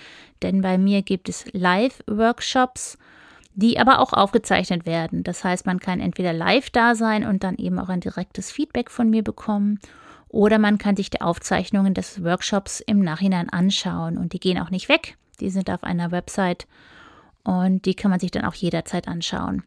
denn 0.44 0.62
bei 0.62 0.78
mir 0.78 1.02
gibt 1.02 1.28
es 1.28 1.46
Live-Workshops, 1.54 3.00
die 3.56 3.80
aber 3.80 4.00
auch 4.00 4.14
aufgezeichnet 4.14 4.86
werden. 4.86 5.24
Das 5.24 5.44
heißt, 5.44 5.66
man 5.66 5.80
kann 5.80 6.00
entweder 6.00 6.34
live 6.34 6.70
da 6.70 6.94
sein 6.94 7.26
und 7.26 7.44
dann 7.44 7.56
eben 7.56 7.80
auch 7.80 7.90
ein 7.90 8.02
direktes 8.02 8.52
Feedback 8.52 8.92
von 8.92 9.10
mir 9.10 9.24
bekommen 9.24 9.80
oder 10.28 10.60
man 10.60 10.78
kann 10.78 10.98
sich 10.98 11.10
die 11.10 11.22
Aufzeichnungen 11.22 11.94
des 11.94 12.24
Workshops 12.24 12.82
im 12.82 13.00
Nachhinein 13.00 13.50
anschauen 13.50 14.18
und 14.18 14.34
die 14.34 14.40
gehen 14.40 14.60
auch 14.60 14.70
nicht 14.70 14.90
weg. 14.90 15.18
Die 15.40 15.50
sind 15.50 15.70
auf 15.70 15.84
einer 15.84 16.12
Website 16.12 16.68
und 17.44 17.86
die 17.86 17.96
kann 17.96 18.12
man 18.12 18.20
sich 18.20 18.32
dann 18.32 18.46
auch 18.46 18.54
jederzeit 18.54 19.08
anschauen. 19.08 19.64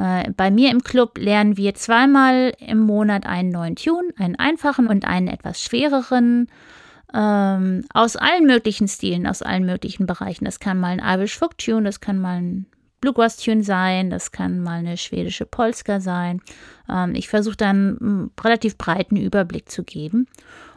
Äh, 0.00 0.30
bei 0.34 0.50
mir 0.50 0.70
im 0.70 0.82
Club 0.82 1.18
lernen 1.18 1.58
wir 1.58 1.74
zweimal 1.74 2.54
im 2.58 2.78
Monat 2.78 3.26
einen 3.26 3.50
neuen 3.50 3.76
Tune, 3.76 4.08
einen 4.16 4.36
einfachen 4.36 4.86
und 4.86 5.04
einen 5.04 5.28
etwas 5.28 5.62
schwereren. 5.62 6.48
Ähm, 7.12 7.84
aus 7.92 8.16
allen 8.16 8.46
möglichen 8.46 8.88
Stilen, 8.88 9.26
aus 9.26 9.42
allen 9.42 9.66
möglichen 9.66 10.06
Bereichen. 10.06 10.46
Das 10.46 10.58
kann 10.58 10.78
mal 10.78 10.98
ein 10.98 11.02
Irish 11.04 11.36
Folk 11.36 11.58
Tune, 11.58 11.82
das 11.82 12.00
kann 12.00 12.18
mal 12.18 12.40
ein 12.40 12.66
Bluegrass-Tune 13.00 13.62
sein, 13.62 14.10
das 14.10 14.30
kann 14.30 14.60
mal 14.60 14.78
eine 14.78 14.96
schwedische 14.96 15.44
Polska 15.44 16.00
sein. 16.00 16.40
Ähm, 16.88 17.14
ich 17.14 17.28
versuche 17.28 17.56
dann 17.56 17.98
einen 18.00 18.30
relativ 18.42 18.78
breiten 18.78 19.16
Überblick 19.16 19.68
zu 19.68 19.84
geben. 19.84 20.28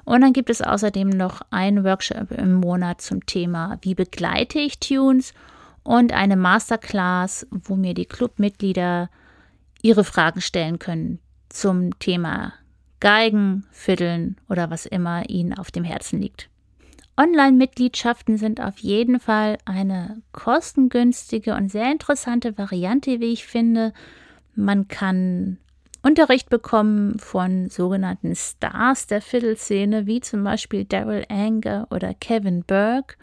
Und 0.05 0.19
dann 0.19 0.33
gibt 0.33 0.49
es 0.49 0.61
außerdem 0.61 1.07
noch 1.09 1.41
einen 1.49 1.85
Workshop 1.85 2.31
im 2.31 2.55
Monat 2.55 2.99
zum 2.99 3.25
Thema, 3.25 3.77
wie 3.83 3.95
begleite 3.95 4.59
ich 4.59 4.79
Tunes 4.79 5.33
und 5.83 6.13
eine 6.13 6.35
Masterclass, 6.35 7.47
wo 7.51 7.75
mir 7.75 7.93
die 7.93 8.05
Clubmitglieder 8.05 9.09
ihre 9.81 10.03
Fragen 10.03 10.41
stellen 10.41 10.79
können 10.79 11.19
zum 11.49 11.97
Thema 11.99 12.53
Geigen, 12.99 13.65
Fiddeln 13.71 14.37
oder 14.49 14.71
was 14.71 14.85
immer 14.85 15.29
ihnen 15.29 15.53
auf 15.53 15.71
dem 15.71 15.83
Herzen 15.83 16.21
liegt. 16.21 16.49
Online-Mitgliedschaften 17.15 18.37
sind 18.37 18.59
auf 18.59 18.79
jeden 18.79 19.19
Fall 19.19 19.57
eine 19.65 20.21
kostengünstige 20.31 21.53
und 21.53 21.69
sehr 21.71 21.91
interessante 21.91 22.57
Variante, 22.57 23.19
wie 23.19 23.33
ich 23.33 23.45
finde. 23.45 23.93
Man 24.55 24.87
kann 24.87 25.57
Unterricht 26.01 26.49
bekommen 26.49 27.19
von 27.19 27.69
sogenannten 27.69 28.35
Stars 28.35 29.05
der 29.07 29.21
Fiddle-Szene, 29.21 30.05
wie 30.05 30.21
zum 30.21 30.43
Beispiel 30.43 30.85
Daryl 30.85 31.25
Anger 31.29 31.87
oder 31.91 32.13
Kevin 32.13 32.63
Burke. 32.63 33.15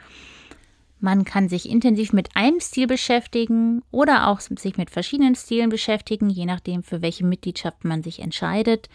Man 1.01 1.25
kann 1.25 1.49
sich 1.49 1.69
intensiv 1.69 2.13
mit 2.13 2.29
einem 2.35 2.61
Stil 2.61 2.87
beschäftigen 2.87 3.83
oder 3.91 4.29
auch 4.29 4.41
sich 4.41 4.77
mit 4.77 4.91
verschiedenen 4.91 5.35
Stilen 5.35 5.71
beschäftigen, 5.71 6.29
je 6.29 6.45
nachdem, 6.45 6.83
für 6.83 7.01
welche 7.01 7.25
Mitgliedschaft 7.25 7.85
man 7.85 8.03
sich 8.03 8.21
entscheidet. 8.21 8.89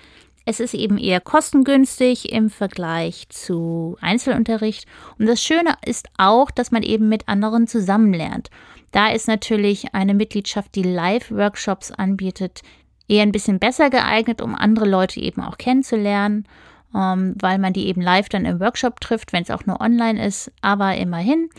Es 0.45 0.59
ist 0.59 0.75
eben 0.75 0.99
eher 0.99 1.19
kostengünstig 1.19 2.31
im 2.31 2.51
Vergleich 2.51 3.27
zu 3.29 3.97
Einzelunterricht. 3.99 4.85
Und 5.17 5.25
das 5.25 5.43
Schöne 5.43 5.73
ist 5.83 6.07
auch, 6.19 6.51
dass 6.51 6.69
man 6.69 6.83
eben 6.83 7.09
mit 7.09 7.27
anderen 7.27 7.67
zusammenlernt. 7.67 8.51
Da 8.91 9.11
ist 9.11 9.27
natürlich 9.27 9.95
eine 9.95 10.13
Mitgliedschaft, 10.13 10.75
die 10.75 10.83
Live-Workshops 10.83 11.91
anbietet, 11.91 12.61
eher 13.07 13.23
ein 13.23 13.31
bisschen 13.31 13.57
besser 13.57 13.89
geeignet, 13.89 14.41
um 14.41 14.53
andere 14.53 14.87
Leute 14.87 15.19
eben 15.19 15.41
auch 15.41 15.57
kennenzulernen, 15.57 16.47
ähm, 16.93 17.33
weil 17.41 17.57
man 17.57 17.73
die 17.73 17.87
eben 17.87 18.01
live 18.01 18.29
dann 18.29 18.45
im 18.45 18.59
Workshop 18.59 19.01
trifft, 19.01 19.33
wenn 19.33 19.43
es 19.43 19.51
auch 19.51 19.65
nur 19.65 19.81
online 19.81 20.23
ist, 20.23 20.51
aber 20.61 20.95
immerhin. 20.95 21.49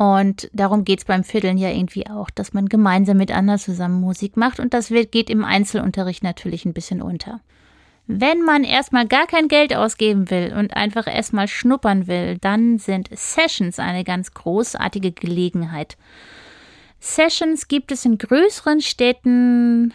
Und 0.00 0.48
darum 0.54 0.84
geht 0.84 1.00
es 1.00 1.04
beim 1.04 1.24
Fiddeln 1.24 1.58
ja 1.58 1.68
irgendwie 1.68 2.06
auch, 2.06 2.30
dass 2.30 2.54
man 2.54 2.70
gemeinsam 2.70 3.18
mit 3.18 3.30
anderen 3.30 3.60
zusammen 3.60 4.00
Musik 4.00 4.34
macht 4.34 4.58
und 4.58 4.72
das 4.72 4.88
geht 4.88 5.28
im 5.28 5.44
Einzelunterricht 5.44 6.22
natürlich 6.22 6.64
ein 6.64 6.72
bisschen 6.72 7.02
unter. 7.02 7.42
Wenn 8.06 8.40
man 8.40 8.64
erstmal 8.64 9.06
gar 9.06 9.26
kein 9.26 9.46
Geld 9.46 9.76
ausgeben 9.76 10.30
will 10.30 10.54
und 10.56 10.74
einfach 10.74 11.06
erstmal 11.06 11.48
schnuppern 11.48 12.06
will, 12.06 12.38
dann 12.38 12.78
sind 12.78 13.10
Sessions 13.12 13.78
eine 13.78 14.02
ganz 14.02 14.32
großartige 14.32 15.12
Gelegenheit. 15.12 15.98
Sessions 16.98 17.68
gibt 17.68 17.92
es 17.92 18.06
in 18.06 18.16
größeren 18.16 18.80
Städten 18.80 19.92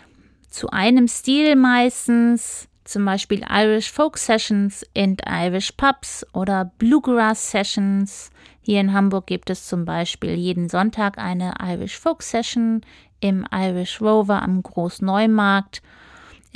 zu 0.51 0.69
einem 0.69 1.07
Stil 1.07 1.55
meistens, 1.55 2.67
zum 2.85 3.05
Beispiel 3.05 3.43
Irish 3.49 3.91
Folk 3.91 4.17
Sessions 4.17 4.85
in 4.93 5.17
Irish 5.27 5.73
Pubs 5.73 6.25
oder 6.33 6.71
Bluegrass 6.77 7.51
Sessions. 7.51 8.29
Hier 8.61 8.79
in 8.79 8.93
Hamburg 8.93 9.27
gibt 9.27 9.49
es 9.49 9.67
zum 9.67 9.85
Beispiel 9.85 10.35
jeden 10.35 10.69
Sonntag 10.69 11.17
eine 11.17 11.55
Irish 11.61 11.99
Folk 11.99 12.23
Session 12.23 12.81
im 13.19 13.45
Irish 13.51 14.01
Rover 14.01 14.41
am 14.41 14.63
Großneumarkt 14.63 15.81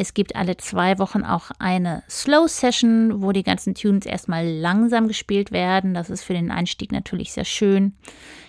es 0.01 0.13
gibt 0.13 0.37
alle 0.37 0.55
zwei 0.55 0.97
Wochen 0.97 1.25
auch 1.25 1.51
eine 1.59 2.03
Slow 2.09 2.47
Session, 2.47 3.21
wo 3.21 3.33
die 3.33 3.43
ganzen 3.43 3.75
Tunes 3.75 4.05
erstmal 4.05 4.47
langsam 4.47 5.09
gespielt 5.09 5.51
werden. 5.51 5.93
Das 5.93 6.09
ist 6.09 6.23
für 6.23 6.31
den 6.31 6.51
Einstieg 6.51 6.93
natürlich 6.93 7.33
sehr 7.33 7.43
schön. 7.43 7.97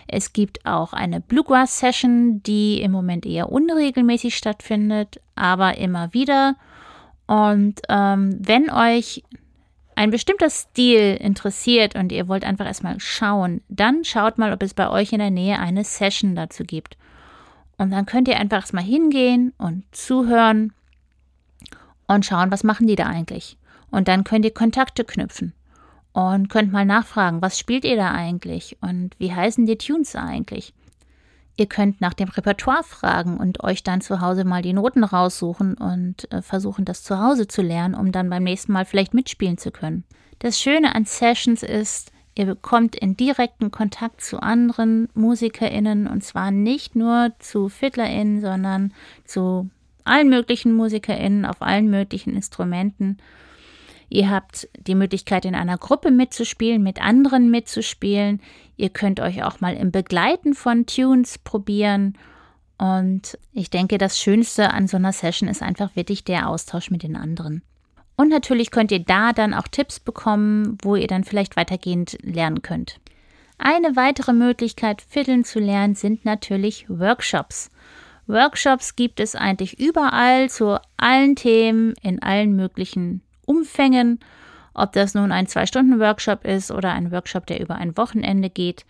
Es 0.07 0.31
gibt 0.31 0.65
auch 0.65 0.93
eine 0.93 1.19
Bluegrass 1.19 1.77
Session, 1.77 2.41
die 2.43 2.81
im 2.81 2.93
Moment 2.93 3.25
eher 3.25 3.51
unregelmäßig 3.51 4.37
stattfindet, 4.37 5.19
aber 5.35 5.77
immer 5.77 6.13
wieder. 6.13 6.55
Und 7.31 7.79
ähm, 7.87 8.35
wenn 8.41 8.69
euch 8.69 9.23
ein 9.95 10.11
bestimmter 10.11 10.49
Stil 10.49 11.15
interessiert 11.15 11.95
und 11.95 12.11
ihr 12.11 12.27
wollt 12.27 12.43
einfach 12.43 12.65
erstmal 12.65 12.99
schauen, 12.99 13.61
dann 13.69 14.03
schaut 14.03 14.37
mal, 14.37 14.51
ob 14.51 14.61
es 14.61 14.73
bei 14.73 14.89
euch 14.89 15.13
in 15.13 15.19
der 15.19 15.31
Nähe 15.31 15.57
eine 15.57 15.85
Session 15.85 16.35
dazu 16.35 16.65
gibt. 16.65 16.97
Und 17.77 17.91
dann 17.91 18.05
könnt 18.05 18.27
ihr 18.27 18.37
einfach 18.37 18.57
erstmal 18.57 18.83
hingehen 18.83 19.53
und 19.57 19.85
zuhören 19.93 20.73
und 22.05 22.25
schauen, 22.25 22.51
was 22.51 22.65
machen 22.65 22.85
die 22.87 22.97
da 22.97 23.05
eigentlich. 23.05 23.57
Und 23.91 24.09
dann 24.09 24.25
könnt 24.25 24.43
ihr 24.43 24.53
Kontakte 24.53 25.05
knüpfen 25.05 25.53
und 26.11 26.49
könnt 26.49 26.73
mal 26.73 26.85
nachfragen, 26.85 27.41
was 27.41 27.57
spielt 27.57 27.85
ihr 27.85 27.95
da 27.95 28.11
eigentlich 28.11 28.75
und 28.81 29.17
wie 29.19 29.33
heißen 29.33 29.65
die 29.65 29.77
Tunes 29.77 30.17
eigentlich. 30.17 30.73
Ihr 31.57 31.65
könnt 31.65 32.01
nach 32.01 32.13
dem 32.13 32.29
Repertoire 32.29 32.83
fragen 32.83 33.37
und 33.37 33.63
euch 33.63 33.83
dann 33.83 34.01
zu 34.01 34.21
Hause 34.21 34.45
mal 34.45 34.61
die 34.61 34.73
Noten 34.73 35.03
raussuchen 35.03 35.75
und 35.75 36.31
äh, 36.31 36.41
versuchen, 36.41 36.85
das 36.85 37.03
zu 37.03 37.19
Hause 37.19 37.47
zu 37.47 37.61
lernen, 37.61 37.93
um 37.95 38.11
dann 38.11 38.29
beim 38.29 38.43
nächsten 38.43 38.71
Mal 38.71 38.85
vielleicht 38.85 39.13
mitspielen 39.13 39.57
zu 39.57 39.71
können. 39.71 40.03
Das 40.39 40.59
Schöne 40.59 40.95
an 40.95 41.05
Sessions 41.05 41.61
ist, 41.61 42.11
ihr 42.35 42.45
bekommt 42.45 42.95
in 42.95 43.15
direkten 43.15 43.69
Kontakt 43.69 44.21
zu 44.21 44.41
anderen 44.41 45.09
MusikerInnen 45.13 46.07
und 46.07 46.23
zwar 46.23 46.51
nicht 46.51 46.95
nur 46.95 47.33
zu 47.39 47.69
FiddlerInnen, 47.69 48.41
sondern 48.41 48.93
zu 49.25 49.69
allen 50.03 50.29
möglichen 50.29 50.73
MusikerInnen 50.73 51.45
auf 51.45 51.61
allen 51.61 51.89
möglichen 51.89 52.35
Instrumenten. 52.35 53.17
Ihr 54.09 54.29
habt 54.29 54.67
die 54.75 54.95
Möglichkeit, 54.95 55.45
in 55.45 55.55
einer 55.55 55.77
Gruppe 55.77 56.11
mitzuspielen, 56.11 56.83
mit 56.83 57.01
anderen 57.01 57.49
mitzuspielen. 57.49 58.41
Ihr 58.81 58.89
könnt 58.89 59.19
euch 59.19 59.43
auch 59.43 59.61
mal 59.61 59.75
im 59.75 59.91
Begleiten 59.91 60.55
von 60.55 60.87
Tunes 60.87 61.37
probieren. 61.37 62.17
Und 62.79 63.37
ich 63.53 63.69
denke, 63.69 63.99
das 63.99 64.19
Schönste 64.19 64.71
an 64.71 64.87
so 64.87 64.97
einer 64.97 65.13
Session 65.13 65.47
ist 65.47 65.61
einfach 65.61 65.95
wirklich 65.95 66.23
der 66.23 66.49
Austausch 66.49 66.89
mit 66.89 67.03
den 67.03 67.15
anderen. 67.15 67.61
Und 68.15 68.29
natürlich 68.29 68.71
könnt 68.71 68.91
ihr 68.91 69.03
da 69.03 69.33
dann 69.33 69.53
auch 69.53 69.67
Tipps 69.67 69.99
bekommen, 69.99 70.79
wo 70.81 70.95
ihr 70.95 71.05
dann 71.05 71.23
vielleicht 71.23 71.57
weitergehend 71.57 72.17
lernen 72.23 72.63
könnt. 72.63 72.99
Eine 73.59 73.95
weitere 73.95 74.33
Möglichkeit, 74.33 75.03
Fiddeln 75.03 75.43
zu 75.43 75.59
lernen, 75.59 75.93
sind 75.93 76.25
natürlich 76.25 76.89
Workshops. 76.89 77.69
Workshops 78.25 78.95
gibt 78.95 79.19
es 79.19 79.35
eigentlich 79.35 79.79
überall 79.79 80.49
zu 80.49 80.79
allen 80.97 81.35
Themen 81.35 81.93
in 82.01 82.19
allen 82.23 82.55
möglichen 82.55 83.21
Umfängen. 83.45 84.19
Ob 84.73 84.93
das 84.93 85.13
nun 85.13 85.31
ein 85.31 85.47
Zwei-Stunden-Workshop 85.47 86.45
ist 86.45 86.71
oder 86.71 86.93
ein 86.93 87.11
Workshop, 87.11 87.45
der 87.45 87.59
über 87.59 87.75
ein 87.75 87.97
Wochenende 87.97 88.49
geht, 88.49 88.85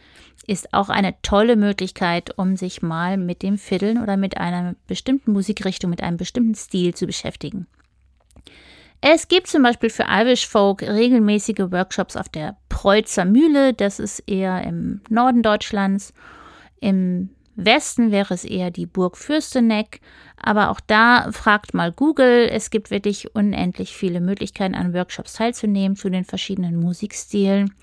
ist 0.48 0.74
auch 0.74 0.90
eine 0.90 1.16
tolle 1.22 1.56
Möglichkeit, 1.56 2.38
um 2.38 2.56
sich 2.56 2.82
mal 2.82 3.18
mit 3.18 3.42
dem 3.42 3.58
Fiddeln 3.58 4.02
oder 4.02 4.18
mit 4.18 4.38
einer 4.38 4.76
bestimmten 4.88 5.32
Musikrichtung, 5.32 5.90
mit 5.90 6.04
einem 6.04 6.18
bestimmten 6.18 6.56
Stil 6.56 6.94
zu 6.94 7.06
beschäftigen. 7.06 7.68
Es 9.02 9.28
gibt 9.28 9.48
zum 9.48 9.64
Beispiel 9.64 9.90
für 9.90 10.06
Irish 10.08 10.48
Folk 10.48 10.84
regelmäßige 10.84 11.72
Workshops 11.72 12.16
auf 12.16 12.30
der 12.30 12.58
Preutzer 12.70 13.26
Mühle, 13.26 13.74
das 13.74 14.00
ist 14.00 14.20
eher 14.28 14.64
im 14.64 15.02
Norden 15.10 15.42
Deutschlands. 15.42 16.14
Im 16.80 17.30
Westen 17.66 18.12
wäre 18.12 18.34
es 18.34 18.44
eher 18.44 18.72
die 18.72 18.86
Burg 18.86 19.18
Fürsteneck, 19.18 20.02
aber 20.38 20.70
auch 20.70 20.80
da 20.80 21.32
fragt 21.32 21.74
mal 21.74 21.92
Google. 21.92 22.48
Es 22.52 22.70
gibt 22.70 22.92
wirklich 22.92 23.36
unendlich 23.36 23.96
viele 23.96 24.22
Möglichkeiten, 24.22 24.76
an 24.76 24.94
Workshops 24.94 25.34
teilzunehmen 25.34 25.96
zu 25.96 26.10
den 26.10 26.26
verschiedenen 26.26 26.76
Musikstilen. 26.80 27.74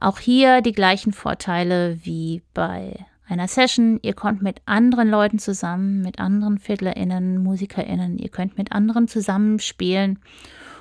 Auch 0.00 0.18
hier 0.18 0.62
die 0.62 0.72
gleichen 0.72 1.12
Vorteile 1.12 1.98
wie 2.02 2.42
bei 2.54 3.06
einer 3.28 3.48
Session. 3.48 3.98
Ihr 4.02 4.14
kommt 4.14 4.42
mit 4.42 4.60
anderen 4.66 5.08
Leuten 5.08 5.38
zusammen, 5.38 6.02
mit 6.02 6.18
anderen 6.18 6.58
FiddlerInnen, 6.58 7.42
MusikerInnen. 7.42 8.18
Ihr 8.18 8.28
könnt 8.28 8.58
mit 8.58 8.72
anderen 8.72 9.08
zusammenspielen 9.08 10.18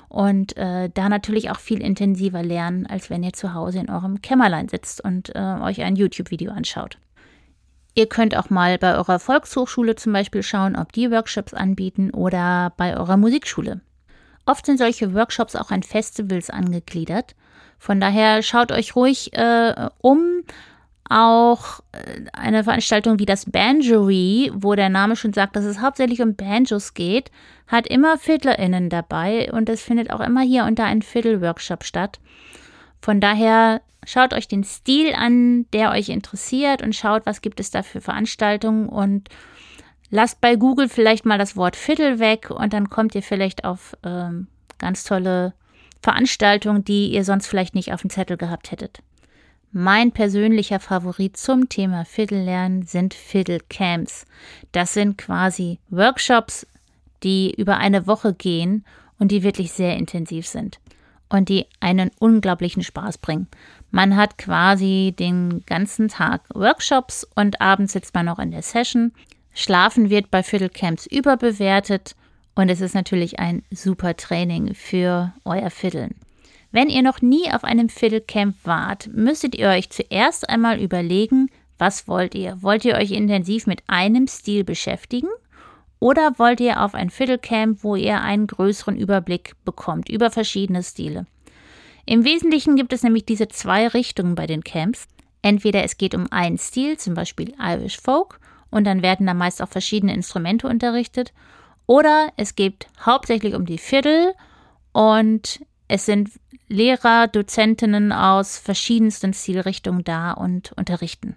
und 0.09 0.57
äh, 0.57 0.89
da 0.93 1.07
natürlich 1.07 1.51
auch 1.51 1.59
viel 1.59 1.81
intensiver 1.81 2.43
lernen, 2.43 2.85
als 2.85 3.09
wenn 3.09 3.23
ihr 3.23 3.33
zu 3.33 3.53
Hause 3.53 3.79
in 3.79 3.89
eurem 3.89 4.21
Kämmerlein 4.21 4.67
sitzt 4.67 5.01
und 5.01 5.33
äh, 5.35 5.39
euch 5.61 5.81
ein 5.81 5.95
YouTube-Video 5.95 6.51
anschaut. 6.51 6.97
Ihr 7.93 8.07
könnt 8.07 8.37
auch 8.37 8.49
mal 8.49 8.77
bei 8.77 8.95
eurer 8.95 9.19
Volkshochschule 9.19 9.95
zum 9.95 10.13
Beispiel 10.13 10.43
schauen, 10.43 10.75
ob 10.75 10.93
die 10.93 11.11
Workshops 11.11 11.53
anbieten 11.53 12.11
oder 12.11 12.73
bei 12.77 12.95
eurer 12.95 13.17
Musikschule. 13.17 13.81
Oft 14.45 14.65
sind 14.65 14.77
solche 14.77 15.13
Workshops 15.13 15.55
auch 15.55 15.71
an 15.71 15.83
Festivals 15.83 16.49
angegliedert. 16.49 17.35
Von 17.77 17.99
daher 17.99 18.41
schaut 18.43 18.71
euch 18.71 18.95
ruhig 18.95 19.33
äh, 19.33 19.89
um. 19.99 20.43
Auch 21.09 21.81
äh, 21.91 22.21
eine 22.31 22.63
Veranstaltung 22.63 23.19
wie 23.19 23.25
das 23.25 23.45
Banjory, 23.45 24.51
wo 24.53 24.75
der 24.75 24.87
Name 24.87 25.17
schon 25.17 25.33
sagt, 25.33 25.57
dass 25.57 25.65
es 25.65 25.81
hauptsächlich 25.81 26.21
um 26.21 26.35
Banjos 26.35 26.93
geht, 26.93 27.31
hat 27.67 27.87
immer 27.87 28.17
FiddlerInnen 28.17 28.89
dabei 28.89 29.51
und 29.51 29.67
es 29.67 29.81
findet 29.81 30.11
auch 30.11 30.21
immer 30.21 30.41
hier 30.41 30.63
unter 30.63 30.85
einem 30.85 31.01
Fiddle-Workshop 31.01 31.83
statt. 31.83 32.19
Von 33.01 33.19
daher 33.19 33.81
schaut 34.05 34.33
euch 34.33 34.47
den 34.47 34.63
Stil 34.63 35.13
an, 35.13 35.65
der 35.73 35.91
euch 35.91 36.09
interessiert 36.09 36.81
und 36.81 36.95
schaut, 36.95 37.25
was 37.25 37.41
gibt 37.41 37.59
es 37.59 37.71
da 37.71 37.83
für 37.83 38.01
Veranstaltungen 38.01 38.87
und 38.87 39.29
lasst 40.09 40.41
bei 40.41 40.55
Google 40.55 40.89
vielleicht 40.89 41.25
mal 41.25 41.37
das 41.37 41.55
Wort 41.55 41.75
Fiddle 41.75 42.19
weg 42.19 42.49
und 42.49 42.73
dann 42.73 42.89
kommt 42.89 43.15
ihr 43.15 43.23
vielleicht 43.23 43.63
auf 43.65 43.97
ähm, 44.03 44.47
ganz 44.77 45.03
tolle 45.03 45.53
Veranstaltungen, 46.01 46.83
die 46.83 47.11
ihr 47.11 47.23
sonst 47.23 47.47
vielleicht 47.47 47.75
nicht 47.75 47.93
auf 47.93 48.01
dem 48.01 48.09
Zettel 48.09 48.37
gehabt 48.37 48.71
hättet. 48.71 49.01
Mein 49.71 50.11
persönlicher 50.11 50.79
Favorit 50.79 51.37
zum 51.37 51.69
Thema 51.69 52.03
Fiddle 52.03 52.43
lernen 52.43 52.83
sind 52.83 53.13
Fiddle 53.13 53.61
Camps. 53.69 54.25
Das 54.73 54.93
sind 54.93 55.17
quasi 55.17 55.79
Workshops, 55.89 56.67
die 57.23 57.53
über 57.55 57.77
eine 57.77 58.05
Woche 58.05 58.33
gehen 58.33 58.83
und 59.17 59.31
die 59.31 59.43
wirklich 59.43 59.71
sehr 59.71 59.95
intensiv 59.95 60.45
sind 60.45 60.79
und 61.31 61.49
die 61.49 61.65
einen 61.79 62.11
unglaublichen 62.19 62.83
Spaß 62.83 63.17
bringen. 63.17 63.47
Man 63.89 64.15
hat 64.15 64.37
quasi 64.37 65.13
den 65.17 65.63
ganzen 65.65 66.07
Tag 66.07 66.41
Workshops 66.53 67.27
und 67.35 67.61
abends 67.61 67.93
sitzt 67.93 68.13
man 68.13 68.25
noch 68.25 68.39
in 68.39 68.51
der 68.51 68.61
Session. 68.61 69.13
Schlafen 69.53 70.09
wird 70.09 70.31
bei 70.31 70.43
Fiddlecamps 70.43 71.05
überbewertet 71.07 72.15
und 72.55 72.69
es 72.69 72.81
ist 72.81 72.95
natürlich 72.95 73.39
ein 73.39 73.63
super 73.71 74.15
Training 74.15 74.75
für 74.75 75.33
euer 75.45 75.69
Fiddeln. 75.69 76.15
Wenn 76.71 76.89
ihr 76.89 77.01
noch 77.01 77.21
nie 77.21 77.51
auf 77.51 77.63
einem 77.63 77.89
Fiddlecamp 77.89 78.55
wart, 78.63 79.09
müsstet 79.13 79.55
ihr 79.55 79.67
euch 79.67 79.89
zuerst 79.89 80.49
einmal 80.49 80.79
überlegen, 80.79 81.49
was 81.77 82.07
wollt 82.07 82.35
ihr? 82.35 82.61
Wollt 82.61 82.85
ihr 82.85 82.95
euch 82.95 83.11
intensiv 83.11 83.67
mit 83.67 83.83
einem 83.87 84.27
Stil 84.27 84.63
beschäftigen 84.63 85.27
oder 86.01 86.37
wollt 86.39 86.59
ihr 86.59 86.81
auf 86.81 86.95
ein 86.95 87.11
Fiddlecamp, 87.11 87.83
wo 87.83 87.95
ihr 87.95 88.19
einen 88.21 88.47
größeren 88.47 88.97
Überblick 88.97 89.53
bekommt 89.63 90.09
über 90.09 90.31
verschiedene 90.31 90.81
Stile? 90.83 91.27
Im 92.07 92.25
Wesentlichen 92.25 92.75
gibt 92.75 92.91
es 92.91 93.03
nämlich 93.03 93.25
diese 93.25 93.47
zwei 93.47 93.87
Richtungen 93.87 94.33
bei 94.33 94.47
den 94.47 94.63
Camps. 94.63 95.07
Entweder 95.43 95.83
es 95.83 95.97
geht 95.97 96.15
um 96.15 96.25
einen 96.31 96.57
Stil, 96.57 96.97
zum 96.97 97.13
Beispiel 97.13 97.53
Irish 97.59 97.99
Folk, 98.01 98.39
und 98.71 98.85
dann 98.85 99.03
werden 99.03 99.27
da 99.27 99.35
meist 99.35 99.61
auch 99.61 99.69
verschiedene 99.69 100.13
Instrumente 100.13 100.67
unterrichtet. 100.67 101.33
Oder 101.85 102.31
es 102.35 102.55
geht 102.55 102.87
hauptsächlich 103.05 103.53
um 103.53 103.67
die 103.67 103.77
Fiddle 103.77 104.33
und 104.93 105.63
es 105.87 106.07
sind 106.07 106.31
Lehrer, 106.67 107.27
Dozentinnen 107.27 108.11
aus 108.11 108.57
verschiedensten 108.57 109.33
Stilrichtungen 109.33 110.03
da 110.03 110.31
und 110.31 110.71
unterrichten. 110.71 111.35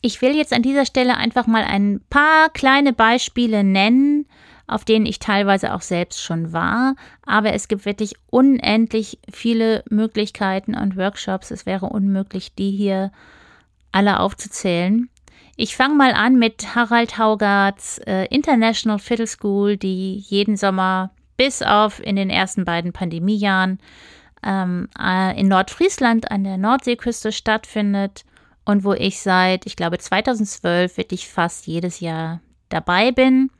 Ich 0.00 0.22
will 0.22 0.36
jetzt 0.36 0.52
an 0.52 0.62
dieser 0.62 0.86
Stelle 0.86 1.16
einfach 1.16 1.46
mal 1.46 1.64
ein 1.64 2.00
paar 2.10 2.50
kleine 2.50 2.92
Beispiele 2.92 3.64
nennen, 3.64 4.26
auf 4.66 4.84
denen 4.84 5.06
ich 5.06 5.18
teilweise 5.18 5.74
auch 5.74 5.80
selbst 5.80 6.22
schon 6.22 6.52
war. 6.52 6.94
Aber 7.24 7.52
es 7.52 7.68
gibt 7.68 7.84
wirklich 7.84 8.14
unendlich 8.30 9.18
viele 9.32 9.84
Möglichkeiten 9.88 10.74
und 10.76 10.96
Workshops. 10.96 11.50
Es 11.50 11.66
wäre 11.66 11.86
unmöglich, 11.86 12.54
die 12.54 12.70
hier 12.70 13.12
alle 13.92 14.20
aufzuzählen. 14.20 15.08
Ich 15.56 15.76
fange 15.76 15.94
mal 15.94 16.12
an 16.12 16.38
mit 16.38 16.74
Harald 16.74 17.16
Haugarts 17.16 17.98
äh, 17.98 18.26
International 18.26 18.98
Fiddle 18.98 19.26
School, 19.26 19.76
die 19.76 20.16
jeden 20.16 20.56
Sommer 20.56 21.10
bis 21.36 21.62
auf 21.62 22.02
in 22.04 22.16
den 22.16 22.28
ersten 22.28 22.64
beiden 22.64 22.92
Pandemiejahren 22.92 23.78
ähm, 24.44 24.88
äh, 25.00 25.38
in 25.38 25.48
Nordfriesland 25.48 26.30
an 26.30 26.44
der 26.44 26.58
Nordseeküste 26.58 27.32
stattfindet 27.32 28.24
und 28.66 28.84
wo 28.84 28.92
ich 28.92 29.20
seit, 29.22 29.64
ich 29.64 29.76
glaube, 29.76 29.98
2012 29.98 30.98
wirklich 30.98 31.28
fast 31.28 31.66
jedes 31.66 32.00
Jahr 32.00 32.40
dabei 32.68 33.12
bin. 33.12 33.50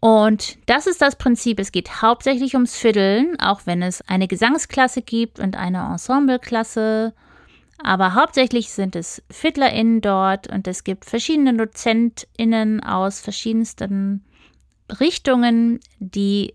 Und 0.00 0.58
das 0.66 0.86
ist 0.86 1.02
das 1.02 1.16
Prinzip. 1.16 1.58
Es 1.58 1.72
geht 1.72 2.02
hauptsächlich 2.02 2.54
ums 2.54 2.76
Fiddeln, 2.76 3.40
auch 3.40 3.62
wenn 3.64 3.82
es 3.82 4.02
eine 4.02 4.28
Gesangsklasse 4.28 5.02
gibt 5.02 5.40
und 5.40 5.56
eine 5.56 5.78
Ensembleklasse. 5.92 7.14
Aber 7.82 8.14
hauptsächlich 8.14 8.70
sind 8.70 8.94
es 8.96 9.22
FiddlerInnen 9.30 10.02
dort 10.02 10.46
und 10.46 10.68
es 10.68 10.84
gibt 10.84 11.06
verschiedene 11.06 11.54
DozentInnen 11.54 12.82
aus 12.82 13.20
verschiedensten 13.20 14.24
Richtungen, 15.00 15.80
die 15.98 16.54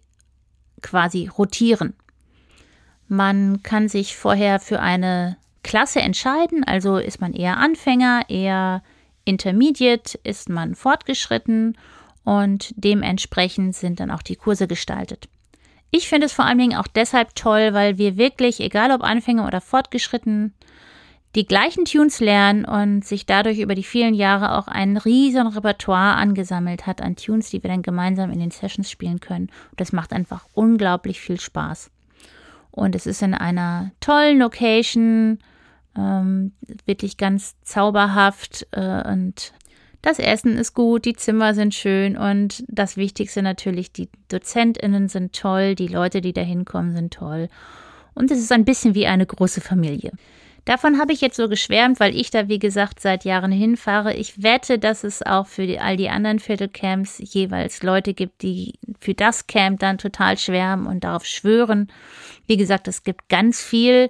quasi 0.82 1.28
rotieren. 1.28 1.96
Man 3.08 3.64
kann 3.64 3.90
sich 3.90 4.16
vorher 4.16 4.60
für 4.60 4.80
eine 4.80 5.38
Klasse 5.66 6.00
entscheiden. 6.00 6.64
Also 6.64 6.98
ist 6.98 7.20
man 7.20 7.34
eher 7.34 7.58
Anfänger, 7.58 8.22
eher 8.30 8.84
Intermediate, 9.26 10.18
ist 10.24 10.48
man 10.48 10.76
fortgeschritten 10.76 11.76
und 12.24 12.72
dementsprechend 12.78 13.76
sind 13.76 14.00
dann 14.00 14.12
auch 14.12 14.22
die 14.22 14.36
Kurse 14.36 14.68
gestaltet. 14.68 15.28
Ich 15.90 16.08
finde 16.08 16.28
es 16.28 16.34
vor 16.34 16.46
allen 16.46 16.60
Dingen 16.60 16.78
auch 16.78 16.88
deshalb 16.88 17.34
toll, 17.36 17.74
weil 17.74 17.98
wir 17.98 18.16
wirklich, 18.16 18.60
egal 18.60 18.92
ob 18.92 19.02
Anfänger 19.02 19.48
oder 19.48 19.60
fortgeschritten, 19.60 20.54
die 21.34 21.48
gleichen 21.48 21.86
Tunes 21.86 22.20
lernen 22.20 22.64
und 22.64 23.04
sich 23.04 23.26
dadurch 23.26 23.60
über 23.60 23.74
die 23.74 23.84
vielen 23.84 24.14
Jahre 24.14 24.58
auch 24.58 24.68
ein 24.68 24.98
riesen 24.98 25.48
Repertoire 25.48 26.16
angesammelt 26.16 26.86
hat 26.86 27.02
an 27.02 27.16
Tunes, 27.16 27.50
die 27.50 27.64
wir 27.64 27.70
dann 27.70 27.82
gemeinsam 27.82 28.32
in 28.32 28.40
den 28.40 28.52
Sessions 28.52 28.90
spielen 28.90 29.20
können. 29.20 29.48
Und 29.72 29.80
das 29.80 29.92
macht 29.92 30.14
einfach 30.14 30.46
unglaublich 30.54 31.20
viel 31.20 31.40
Spaß. 31.40 31.90
Und 32.72 32.94
es 32.94 33.06
ist 33.06 33.22
in 33.22 33.34
einer 33.34 33.92
tollen 34.00 34.40
Location, 34.40 35.40
ähm, 35.98 36.54
wirklich 36.86 37.18
ganz 37.18 37.56
zauberhaft 37.62 38.68
äh, 38.72 39.08
und 39.10 39.54
das 40.02 40.20
Essen 40.20 40.56
ist 40.58 40.76
gut, 40.76 41.06
die 41.06 41.16
Zimmer 41.16 41.56
sind 41.56 41.74
schön 41.74 42.16
und 42.16 42.64
das 42.68 42.96
Wichtigste 42.96 43.42
natürlich, 43.42 43.92
die 43.92 44.08
DozentInnen 44.28 45.08
sind 45.08 45.34
toll, 45.34 45.74
die 45.74 45.88
Leute, 45.88 46.22
die 46.22 46.32
da 46.32 46.42
hinkommen, 46.42 46.96
sind 46.96 47.12
toll. 47.12 47.48
Und 48.14 48.30
es 48.30 48.38
ist 48.38 48.52
ein 48.52 48.66
bisschen 48.66 48.94
wie 48.94 49.08
eine 49.08 49.26
große 49.26 49.62
Familie. 49.62 50.12
Davon 50.66 51.00
habe 51.00 51.14
ich 51.14 51.22
jetzt 51.22 51.38
so 51.38 51.48
geschwärmt, 51.48 52.00
weil 52.00 52.16
ich 52.16 52.32
da, 52.32 52.48
wie 52.48 52.58
gesagt, 52.58 53.00
seit 53.00 53.24
Jahren 53.24 53.52
hinfahre. 53.52 54.16
Ich 54.16 54.42
wette, 54.42 54.80
dass 54.80 55.04
es 55.04 55.24
auch 55.24 55.46
für 55.46 55.68
die, 55.68 55.80
all 55.80 55.96
die 55.96 56.10
anderen 56.10 56.40
Viertelcamps 56.40 57.20
jeweils 57.20 57.84
Leute 57.84 58.16
gibt, 58.16 58.42
die 58.42 58.74
für 59.00 59.14
das 59.14 59.46
Camp 59.46 59.80
dann 59.80 60.00
total 60.00 60.40
schwärmen 60.40 60.88
und 60.88 61.04
darauf 61.04 61.26
schwören. 61.26 61.92
Wie 62.48 62.58
gesagt, 62.58 62.88
es 62.88 63.04
gibt 63.04 63.30
ganz 63.30 63.62
viel. 63.62 64.10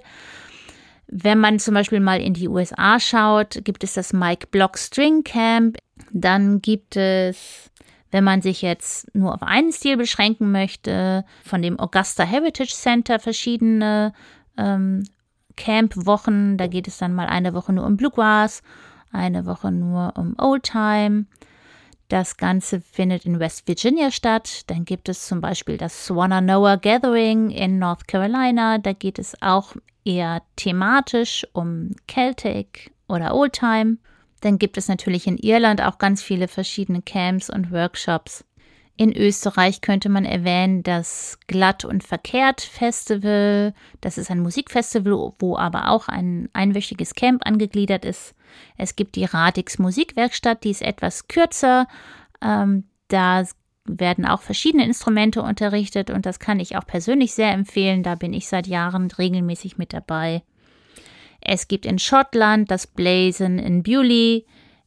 Wenn 1.08 1.38
man 1.38 1.58
zum 1.58 1.74
Beispiel 1.74 2.00
mal 2.00 2.20
in 2.20 2.34
die 2.34 2.48
USA 2.48 2.98
schaut, 2.98 3.60
gibt 3.64 3.84
es 3.84 3.94
das 3.94 4.12
Mike 4.12 4.48
Block 4.50 4.76
String 4.76 5.22
Camp. 5.22 5.78
Dann 6.12 6.60
gibt 6.60 6.96
es, 6.96 7.70
wenn 8.10 8.24
man 8.24 8.42
sich 8.42 8.62
jetzt 8.62 9.14
nur 9.14 9.34
auf 9.34 9.42
einen 9.42 9.72
Stil 9.72 9.96
beschränken 9.96 10.50
möchte, 10.50 11.24
von 11.44 11.62
dem 11.62 11.78
Augusta 11.78 12.24
Heritage 12.24 12.74
Center 12.74 13.20
verschiedene 13.20 14.12
ähm, 14.56 15.04
Camp-Wochen. 15.56 16.56
Da 16.56 16.66
geht 16.66 16.88
es 16.88 16.98
dann 16.98 17.14
mal 17.14 17.26
eine 17.26 17.54
Woche 17.54 17.72
nur 17.72 17.86
um 17.86 17.96
Bluegrass, 17.96 18.62
eine 19.12 19.46
Woche 19.46 19.70
nur 19.70 20.12
um 20.16 20.34
Oldtime. 20.38 21.26
Das 22.08 22.36
Ganze 22.36 22.80
findet 22.80 23.26
in 23.26 23.40
West 23.40 23.66
Virginia 23.66 24.10
statt. 24.10 24.62
Dann 24.68 24.84
gibt 24.84 25.08
es 25.08 25.26
zum 25.26 25.40
Beispiel 25.40 25.76
das 25.76 26.06
Swananoa 26.06 26.76
Gathering 26.76 27.50
in 27.50 27.78
North 27.78 28.06
Carolina. 28.06 28.78
Da 28.78 28.92
geht 28.92 29.18
es 29.18 29.40
auch 29.40 29.74
eher 30.06 30.42
thematisch 30.56 31.46
um 31.52 31.90
Celtic 32.10 32.92
oder 33.08 33.34
Oldtime. 33.34 33.98
Dann 34.40 34.58
gibt 34.58 34.76
es 34.76 34.88
natürlich 34.88 35.26
in 35.26 35.38
Irland 35.38 35.82
auch 35.82 35.98
ganz 35.98 36.22
viele 36.22 36.48
verschiedene 36.48 37.02
Camps 37.02 37.50
und 37.50 37.72
Workshops. 37.72 38.44
In 38.98 39.14
Österreich 39.14 39.82
könnte 39.82 40.08
man 40.08 40.24
erwähnen 40.24 40.82
das 40.82 41.38
Glatt 41.48 41.84
und 41.84 42.02
Verkehrt 42.02 42.62
Festival. 42.62 43.74
Das 44.00 44.16
ist 44.16 44.30
ein 44.30 44.40
Musikfestival, 44.40 45.32
wo 45.38 45.56
aber 45.58 45.90
auch 45.90 46.08
ein 46.08 46.48
einwöchiges 46.54 47.14
Camp 47.14 47.42
angegliedert 47.44 48.06
ist. 48.06 48.34
Es 48.78 48.96
gibt 48.96 49.16
die 49.16 49.26
Radix 49.26 49.78
Musikwerkstatt, 49.78 50.64
die 50.64 50.70
ist 50.70 50.80
etwas 50.80 51.28
kürzer. 51.28 51.86
Ähm, 52.40 52.84
da 53.08 53.44
werden 53.88 54.24
auch 54.26 54.42
verschiedene 54.42 54.84
Instrumente 54.84 55.42
unterrichtet 55.42 56.10
und 56.10 56.26
das 56.26 56.38
kann 56.38 56.60
ich 56.60 56.76
auch 56.76 56.86
persönlich 56.86 57.34
sehr 57.34 57.52
empfehlen. 57.52 58.02
Da 58.02 58.14
bin 58.14 58.32
ich 58.32 58.48
seit 58.48 58.66
Jahren 58.66 59.10
regelmäßig 59.10 59.78
mit 59.78 59.92
dabei. 59.92 60.42
Es 61.40 61.68
gibt 61.68 61.86
in 61.86 61.98
Schottland 61.98 62.70
das 62.70 62.86
Blazon 62.86 63.58
in 63.58 63.82
Bewley. 63.82 64.46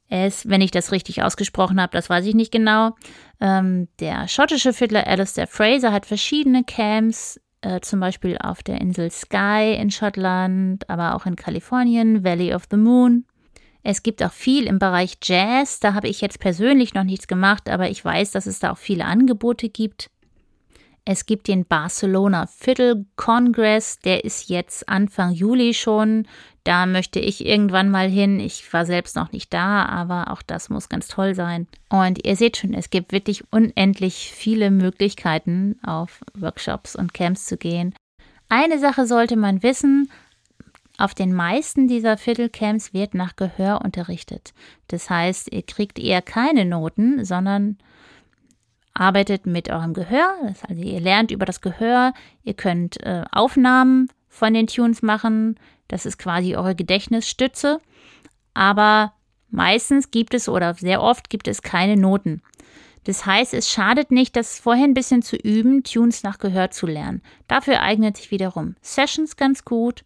Es, 0.09 0.49
wenn 0.49 0.61
ich 0.61 0.71
das 0.71 0.91
richtig 0.91 1.21
ausgesprochen 1.21 1.79
habe, 1.79 1.91
das 1.93 2.09
weiß 2.09 2.25
ich 2.25 2.35
nicht 2.35 2.51
genau. 2.51 2.95
Ähm, 3.39 3.87
der 3.99 4.27
schottische 4.27 4.73
Fiddler 4.73 5.07
Alistair 5.07 5.47
Fraser 5.47 5.91
hat 5.91 6.05
verschiedene 6.05 6.63
Camps, 6.63 7.39
äh, 7.61 7.79
zum 7.81 7.99
Beispiel 7.99 8.37
auf 8.37 8.63
der 8.63 8.81
Insel 8.81 9.11
Skye 9.11 9.75
in 9.75 9.91
Schottland, 9.91 10.89
aber 10.89 11.15
auch 11.15 11.25
in 11.25 11.35
Kalifornien, 11.35 12.23
Valley 12.23 12.53
of 12.53 12.63
the 12.71 12.77
Moon. 12.77 13.25
Es 13.91 14.03
gibt 14.03 14.21
auch 14.21 14.31
viel 14.31 14.67
im 14.67 14.77
Bereich 14.77 15.17
Jazz. 15.23 15.79
Da 15.79 15.95
habe 15.95 16.09
ich 16.09 16.21
jetzt 16.21 16.39
persönlich 16.39 16.93
noch 16.93 17.03
nichts 17.03 17.27
gemacht, 17.27 17.67
aber 17.67 17.89
ich 17.89 18.05
weiß, 18.05 18.29
dass 18.29 18.45
es 18.45 18.59
da 18.59 18.69
auch 18.69 18.77
viele 18.77 19.03
Angebote 19.03 19.67
gibt. 19.67 20.11
Es 21.05 21.25
gibt 21.25 21.47
den 21.47 21.65
Barcelona 21.65 22.45
Fiddle 22.45 23.07
Congress, 23.15 23.97
der 23.97 24.25
ist 24.25 24.47
jetzt 24.47 24.87
Anfang 24.87 25.31
Juli 25.31 25.73
schon. 25.73 26.27
Da 26.63 26.85
möchte 26.85 27.19
ich 27.19 27.43
irgendwann 27.43 27.89
mal 27.89 28.07
hin. 28.07 28.39
Ich 28.39 28.71
war 28.71 28.85
selbst 28.85 29.15
noch 29.15 29.31
nicht 29.31 29.51
da, 29.55 29.85
aber 29.85 30.29
auch 30.29 30.43
das 30.43 30.69
muss 30.69 30.89
ganz 30.89 31.07
toll 31.07 31.33
sein. 31.33 31.65
Und 31.89 32.27
ihr 32.27 32.35
seht 32.35 32.57
schon, 32.57 32.75
es 32.75 32.91
gibt 32.91 33.11
wirklich 33.11 33.43
unendlich 33.51 34.31
viele 34.31 34.69
Möglichkeiten, 34.69 35.79
auf 35.81 36.21
Workshops 36.35 36.95
und 36.95 37.15
Camps 37.15 37.47
zu 37.47 37.57
gehen. 37.57 37.95
Eine 38.49 38.77
Sache 38.77 39.07
sollte 39.07 39.35
man 39.35 39.63
wissen, 39.63 40.11
auf 40.99 41.13
den 41.13 41.33
meisten 41.33 41.87
dieser 41.87 42.17
Fiddlecamps 42.17 42.93
wird 42.93 43.13
nach 43.13 43.37
Gehör 43.37 43.81
unterrichtet. 43.85 44.53
Das 44.87 45.09
heißt, 45.09 45.51
ihr 45.53 45.63
kriegt 45.63 45.97
eher 45.97 46.21
keine 46.21 46.65
Noten, 46.65 47.23
sondern 47.23 47.77
arbeitet 48.93 49.45
mit 49.45 49.69
eurem 49.69 49.93
Gehör. 49.93 50.35
Also 50.67 50.81
ihr 50.81 50.99
lernt 50.99 51.31
über 51.31 51.45
das 51.45 51.61
Gehör. 51.61 52.13
Ihr 52.43 52.53
könnt 52.53 53.01
äh, 53.01 53.23
Aufnahmen 53.31 54.09
von 54.27 54.53
den 54.53 54.67
Tunes 54.67 55.01
machen. 55.01 55.57
Das 55.87 56.05
ist 56.05 56.17
quasi 56.17 56.57
eure 56.57 56.75
Gedächtnisstütze. 56.75 57.79
Aber 58.53 59.13
meistens 59.49 60.11
gibt 60.11 60.33
es 60.33 60.49
oder 60.49 60.73
sehr 60.73 61.01
oft 61.01 61.29
gibt 61.29 61.47
es 61.47 61.61
keine 61.61 61.95
Noten. 61.95 62.41
Das 63.05 63.25
heißt, 63.25 63.53
es 63.53 63.71
schadet 63.71 64.11
nicht, 64.11 64.35
das 64.35 64.59
vorher 64.59 64.83
ein 64.83 64.93
bisschen 64.93 65.21
zu 65.21 65.37
üben, 65.37 65.83
Tunes 65.83 66.23
nach 66.23 66.39
Gehör 66.39 66.71
zu 66.71 66.87
lernen. 66.87 67.21
Dafür 67.47 67.79
eignet 67.79 68.17
sich 68.17 68.31
wiederum 68.31 68.75
Sessions 68.81 69.37
ganz 69.37 69.63
gut 69.63 70.03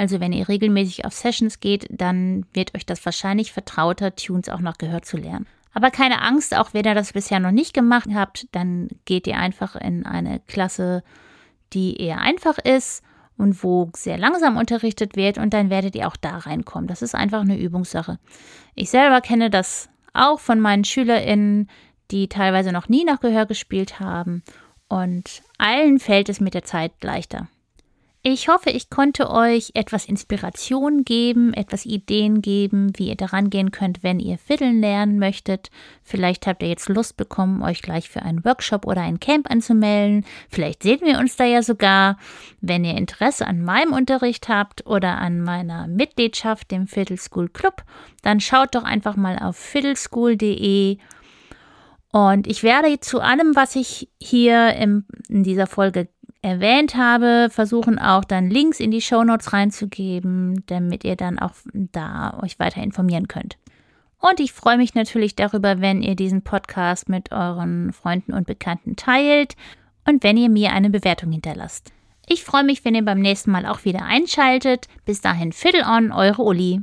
also 0.00 0.18
wenn 0.18 0.32
ihr 0.32 0.48
regelmäßig 0.48 1.04
auf 1.04 1.12
Sessions 1.12 1.60
geht, 1.60 1.86
dann 1.90 2.46
wird 2.54 2.74
euch 2.74 2.86
das 2.86 3.04
wahrscheinlich 3.04 3.52
vertrauter, 3.52 4.16
Tunes 4.16 4.48
auch 4.48 4.60
noch 4.60 4.78
gehört 4.78 5.04
zu 5.04 5.18
lernen. 5.18 5.46
Aber 5.74 5.90
keine 5.90 6.22
Angst, 6.22 6.56
auch 6.56 6.72
wenn 6.72 6.86
ihr 6.86 6.94
das 6.94 7.12
bisher 7.12 7.38
noch 7.38 7.50
nicht 7.50 7.74
gemacht 7.74 8.08
habt, 8.14 8.46
dann 8.52 8.88
geht 9.04 9.26
ihr 9.26 9.36
einfach 9.36 9.76
in 9.76 10.06
eine 10.06 10.40
Klasse, 10.46 11.04
die 11.74 12.00
eher 12.00 12.18
einfach 12.18 12.56
ist 12.56 13.02
und 13.36 13.62
wo 13.62 13.90
sehr 13.94 14.16
langsam 14.16 14.56
unterrichtet 14.56 15.16
wird 15.16 15.36
und 15.36 15.52
dann 15.52 15.68
werdet 15.68 15.94
ihr 15.94 16.08
auch 16.08 16.16
da 16.16 16.38
reinkommen. 16.38 16.88
Das 16.88 17.02
ist 17.02 17.14
einfach 17.14 17.42
eine 17.42 17.58
Übungssache. 17.58 18.18
Ich 18.74 18.88
selber 18.88 19.20
kenne 19.20 19.50
das 19.50 19.90
auch 20.14 20.40
von 20.40 20.60
meinen 20.60 20.84
SchülerInnen, 20.84 21.68
die 22.10 22.28
teilweise 22.28 22.72
noch 22.72 22.88
nie 22.88 23.04
nach 23.04 23.20
Gehör 23.20 23.44
gespielt 23.44 24.00
haben 24.00 24.44
und 24.88 25.42
allen 25.58 25.98
fällt 25.98 26.30
es 26.30 26.40
mit 26.40 26.54
der 26.54 26.64
Zeit 26.64 26.92
leichter. 27.02 27.48
Ich 28.22 28.48
hoffe, 28.48 28.68
ich 28.68 28.90
konnte 28.90 29.30
euch 29.30 29.70
etwas 29.72 30.04
Inspiration 30.04 31.04
geben, 31.04 31.54
etwas 31.54 31.86
Ideen 31.86 32.42
geben, 32.42 32.92
wie 32.96 33.08
ihr 33.08 33.16
daran 33.16 33.48
gehen 33.48 33.70
könnt, 33.70 34.02
wenn 34.02 34.20
ihr 34.20 34.36
Fiddeln 34.36 34.82
lernen 34.82 35.18
möchtet. 35.18 35.70
Vielleicht 36.02 36.46
habt 36.46 36.62
ihr 36.62 36.68
jetzt 36.68 36.90
Lust 36.90 37.16
bekommen, 37.16 37.62
euch 37.62 37.80
gleich 37.80 38.10
für 38.10 38.20
einen 38.20 38.44
Workshop 38.44 38.86
oder 38.86 39.00
ein 39.00 39.20
Camp 39.20 39.50
anzumelden. 39.50 40.26
Vielleicht 40.50 40.82
sehen 40.82 41.00
wir 41.02 41.18
uns 41.18 41.36
da 41.36 41.46
ja 41.46 41.62
sogar. 41.62 42.18
Wenn 42.60 42.84
ihr 42.84 42.94
Interesse 42.94 43.46
an 43.46 43.62
meinem 43.62 43.94
Unterricht 43.94 44.50
habt 44.50 44.84
oder 44.86 45.16
an 45.16 45.40
meiner 45.40 45.86
Mitgliedschaft, 45.86 46.70
dem 46.70 46.86
Fiddle 46.86 47.16
School 47.16 47.48
Club, 47.48 47.84
dann 48.20 48.40
schaut 48.40 48.74
doch 48.74 48.84
einfach 48.84 49.16
mal 49.16 49.38
auf 49.38 49.56
fiddleschool.de. 49.56 50.98
Und 52.12 52.46
ich 52.46 52.62
werde 52.64 53.00
zu 53.00 53.20
allem, 53.20 53.56
was 53.56 53.76
ich 53.76 54.10
hier 54.20 54.74
in 54.74 55.06
dieser 55.28 55.66
Folge 55.66 56.08
erwähnt 56.42 56.94
habe, 56.94 57.48
versuchen 57.50 57.98
auch 57.98 58.24
dann 58.24 58.50
Links 58.50 58.80
in 58.80 58.90
die 58.90 59.00
Show 59.00 59.24
Notes 59.24 59.52
reinzugeben, 59.52 60.62
damit 60.66 61.04
ihr 61.04 61.16
dann 61.16 61.38
auch 61.38 61.52
da 61.72 62.38
euch 62.42 62.58
weiter 62.58 62.82
informieren 62.82 63.28
könnt. 63.28 63.58
Und 64.18 64.40
ich 64.40 64.52
freue 64.52 64.76
mich 64.76 64.94
natürlich 64.94 65.34
darüber, 65.34 65.80
wenn 65.80 66.02
ihr 66.02 66.14
diesen 66.14 66.42
Podcast 66.42 67.08
mit 67.08 67.32
euren 67.32 67.92
Freunden 67.92 68.34
und 68.34 68.46
Bekannten 68.46 68.96
teilt 68.96 69.56
und 70.06 70.22
wenn 70.22 70.36
ihr 70.36 70.50
mir 70.50 70.72
eine 70.72 70.90
Bewertung 70.90 71.32
hinterlasst. 71.32 71.92
Ich 72.26 72.44
freue 72.44 72.64
mich, 72.64 72.84
wenn 72.84 72.94
ihr 72.94 73.04
beim 73.04 73.20
nächsten 73.20 73.50
Mal 73.50 73.66
auch 73.66 73.84
wieder 73.84 74.04
einschaltet. 74.04 74.86
Bis 75.04 75.20
dahin, 75.20 75.52
Fiddle 75.52 75.84
on, 75.84 76.12
eure 76.12 76.42
Uli. 76.42 76.80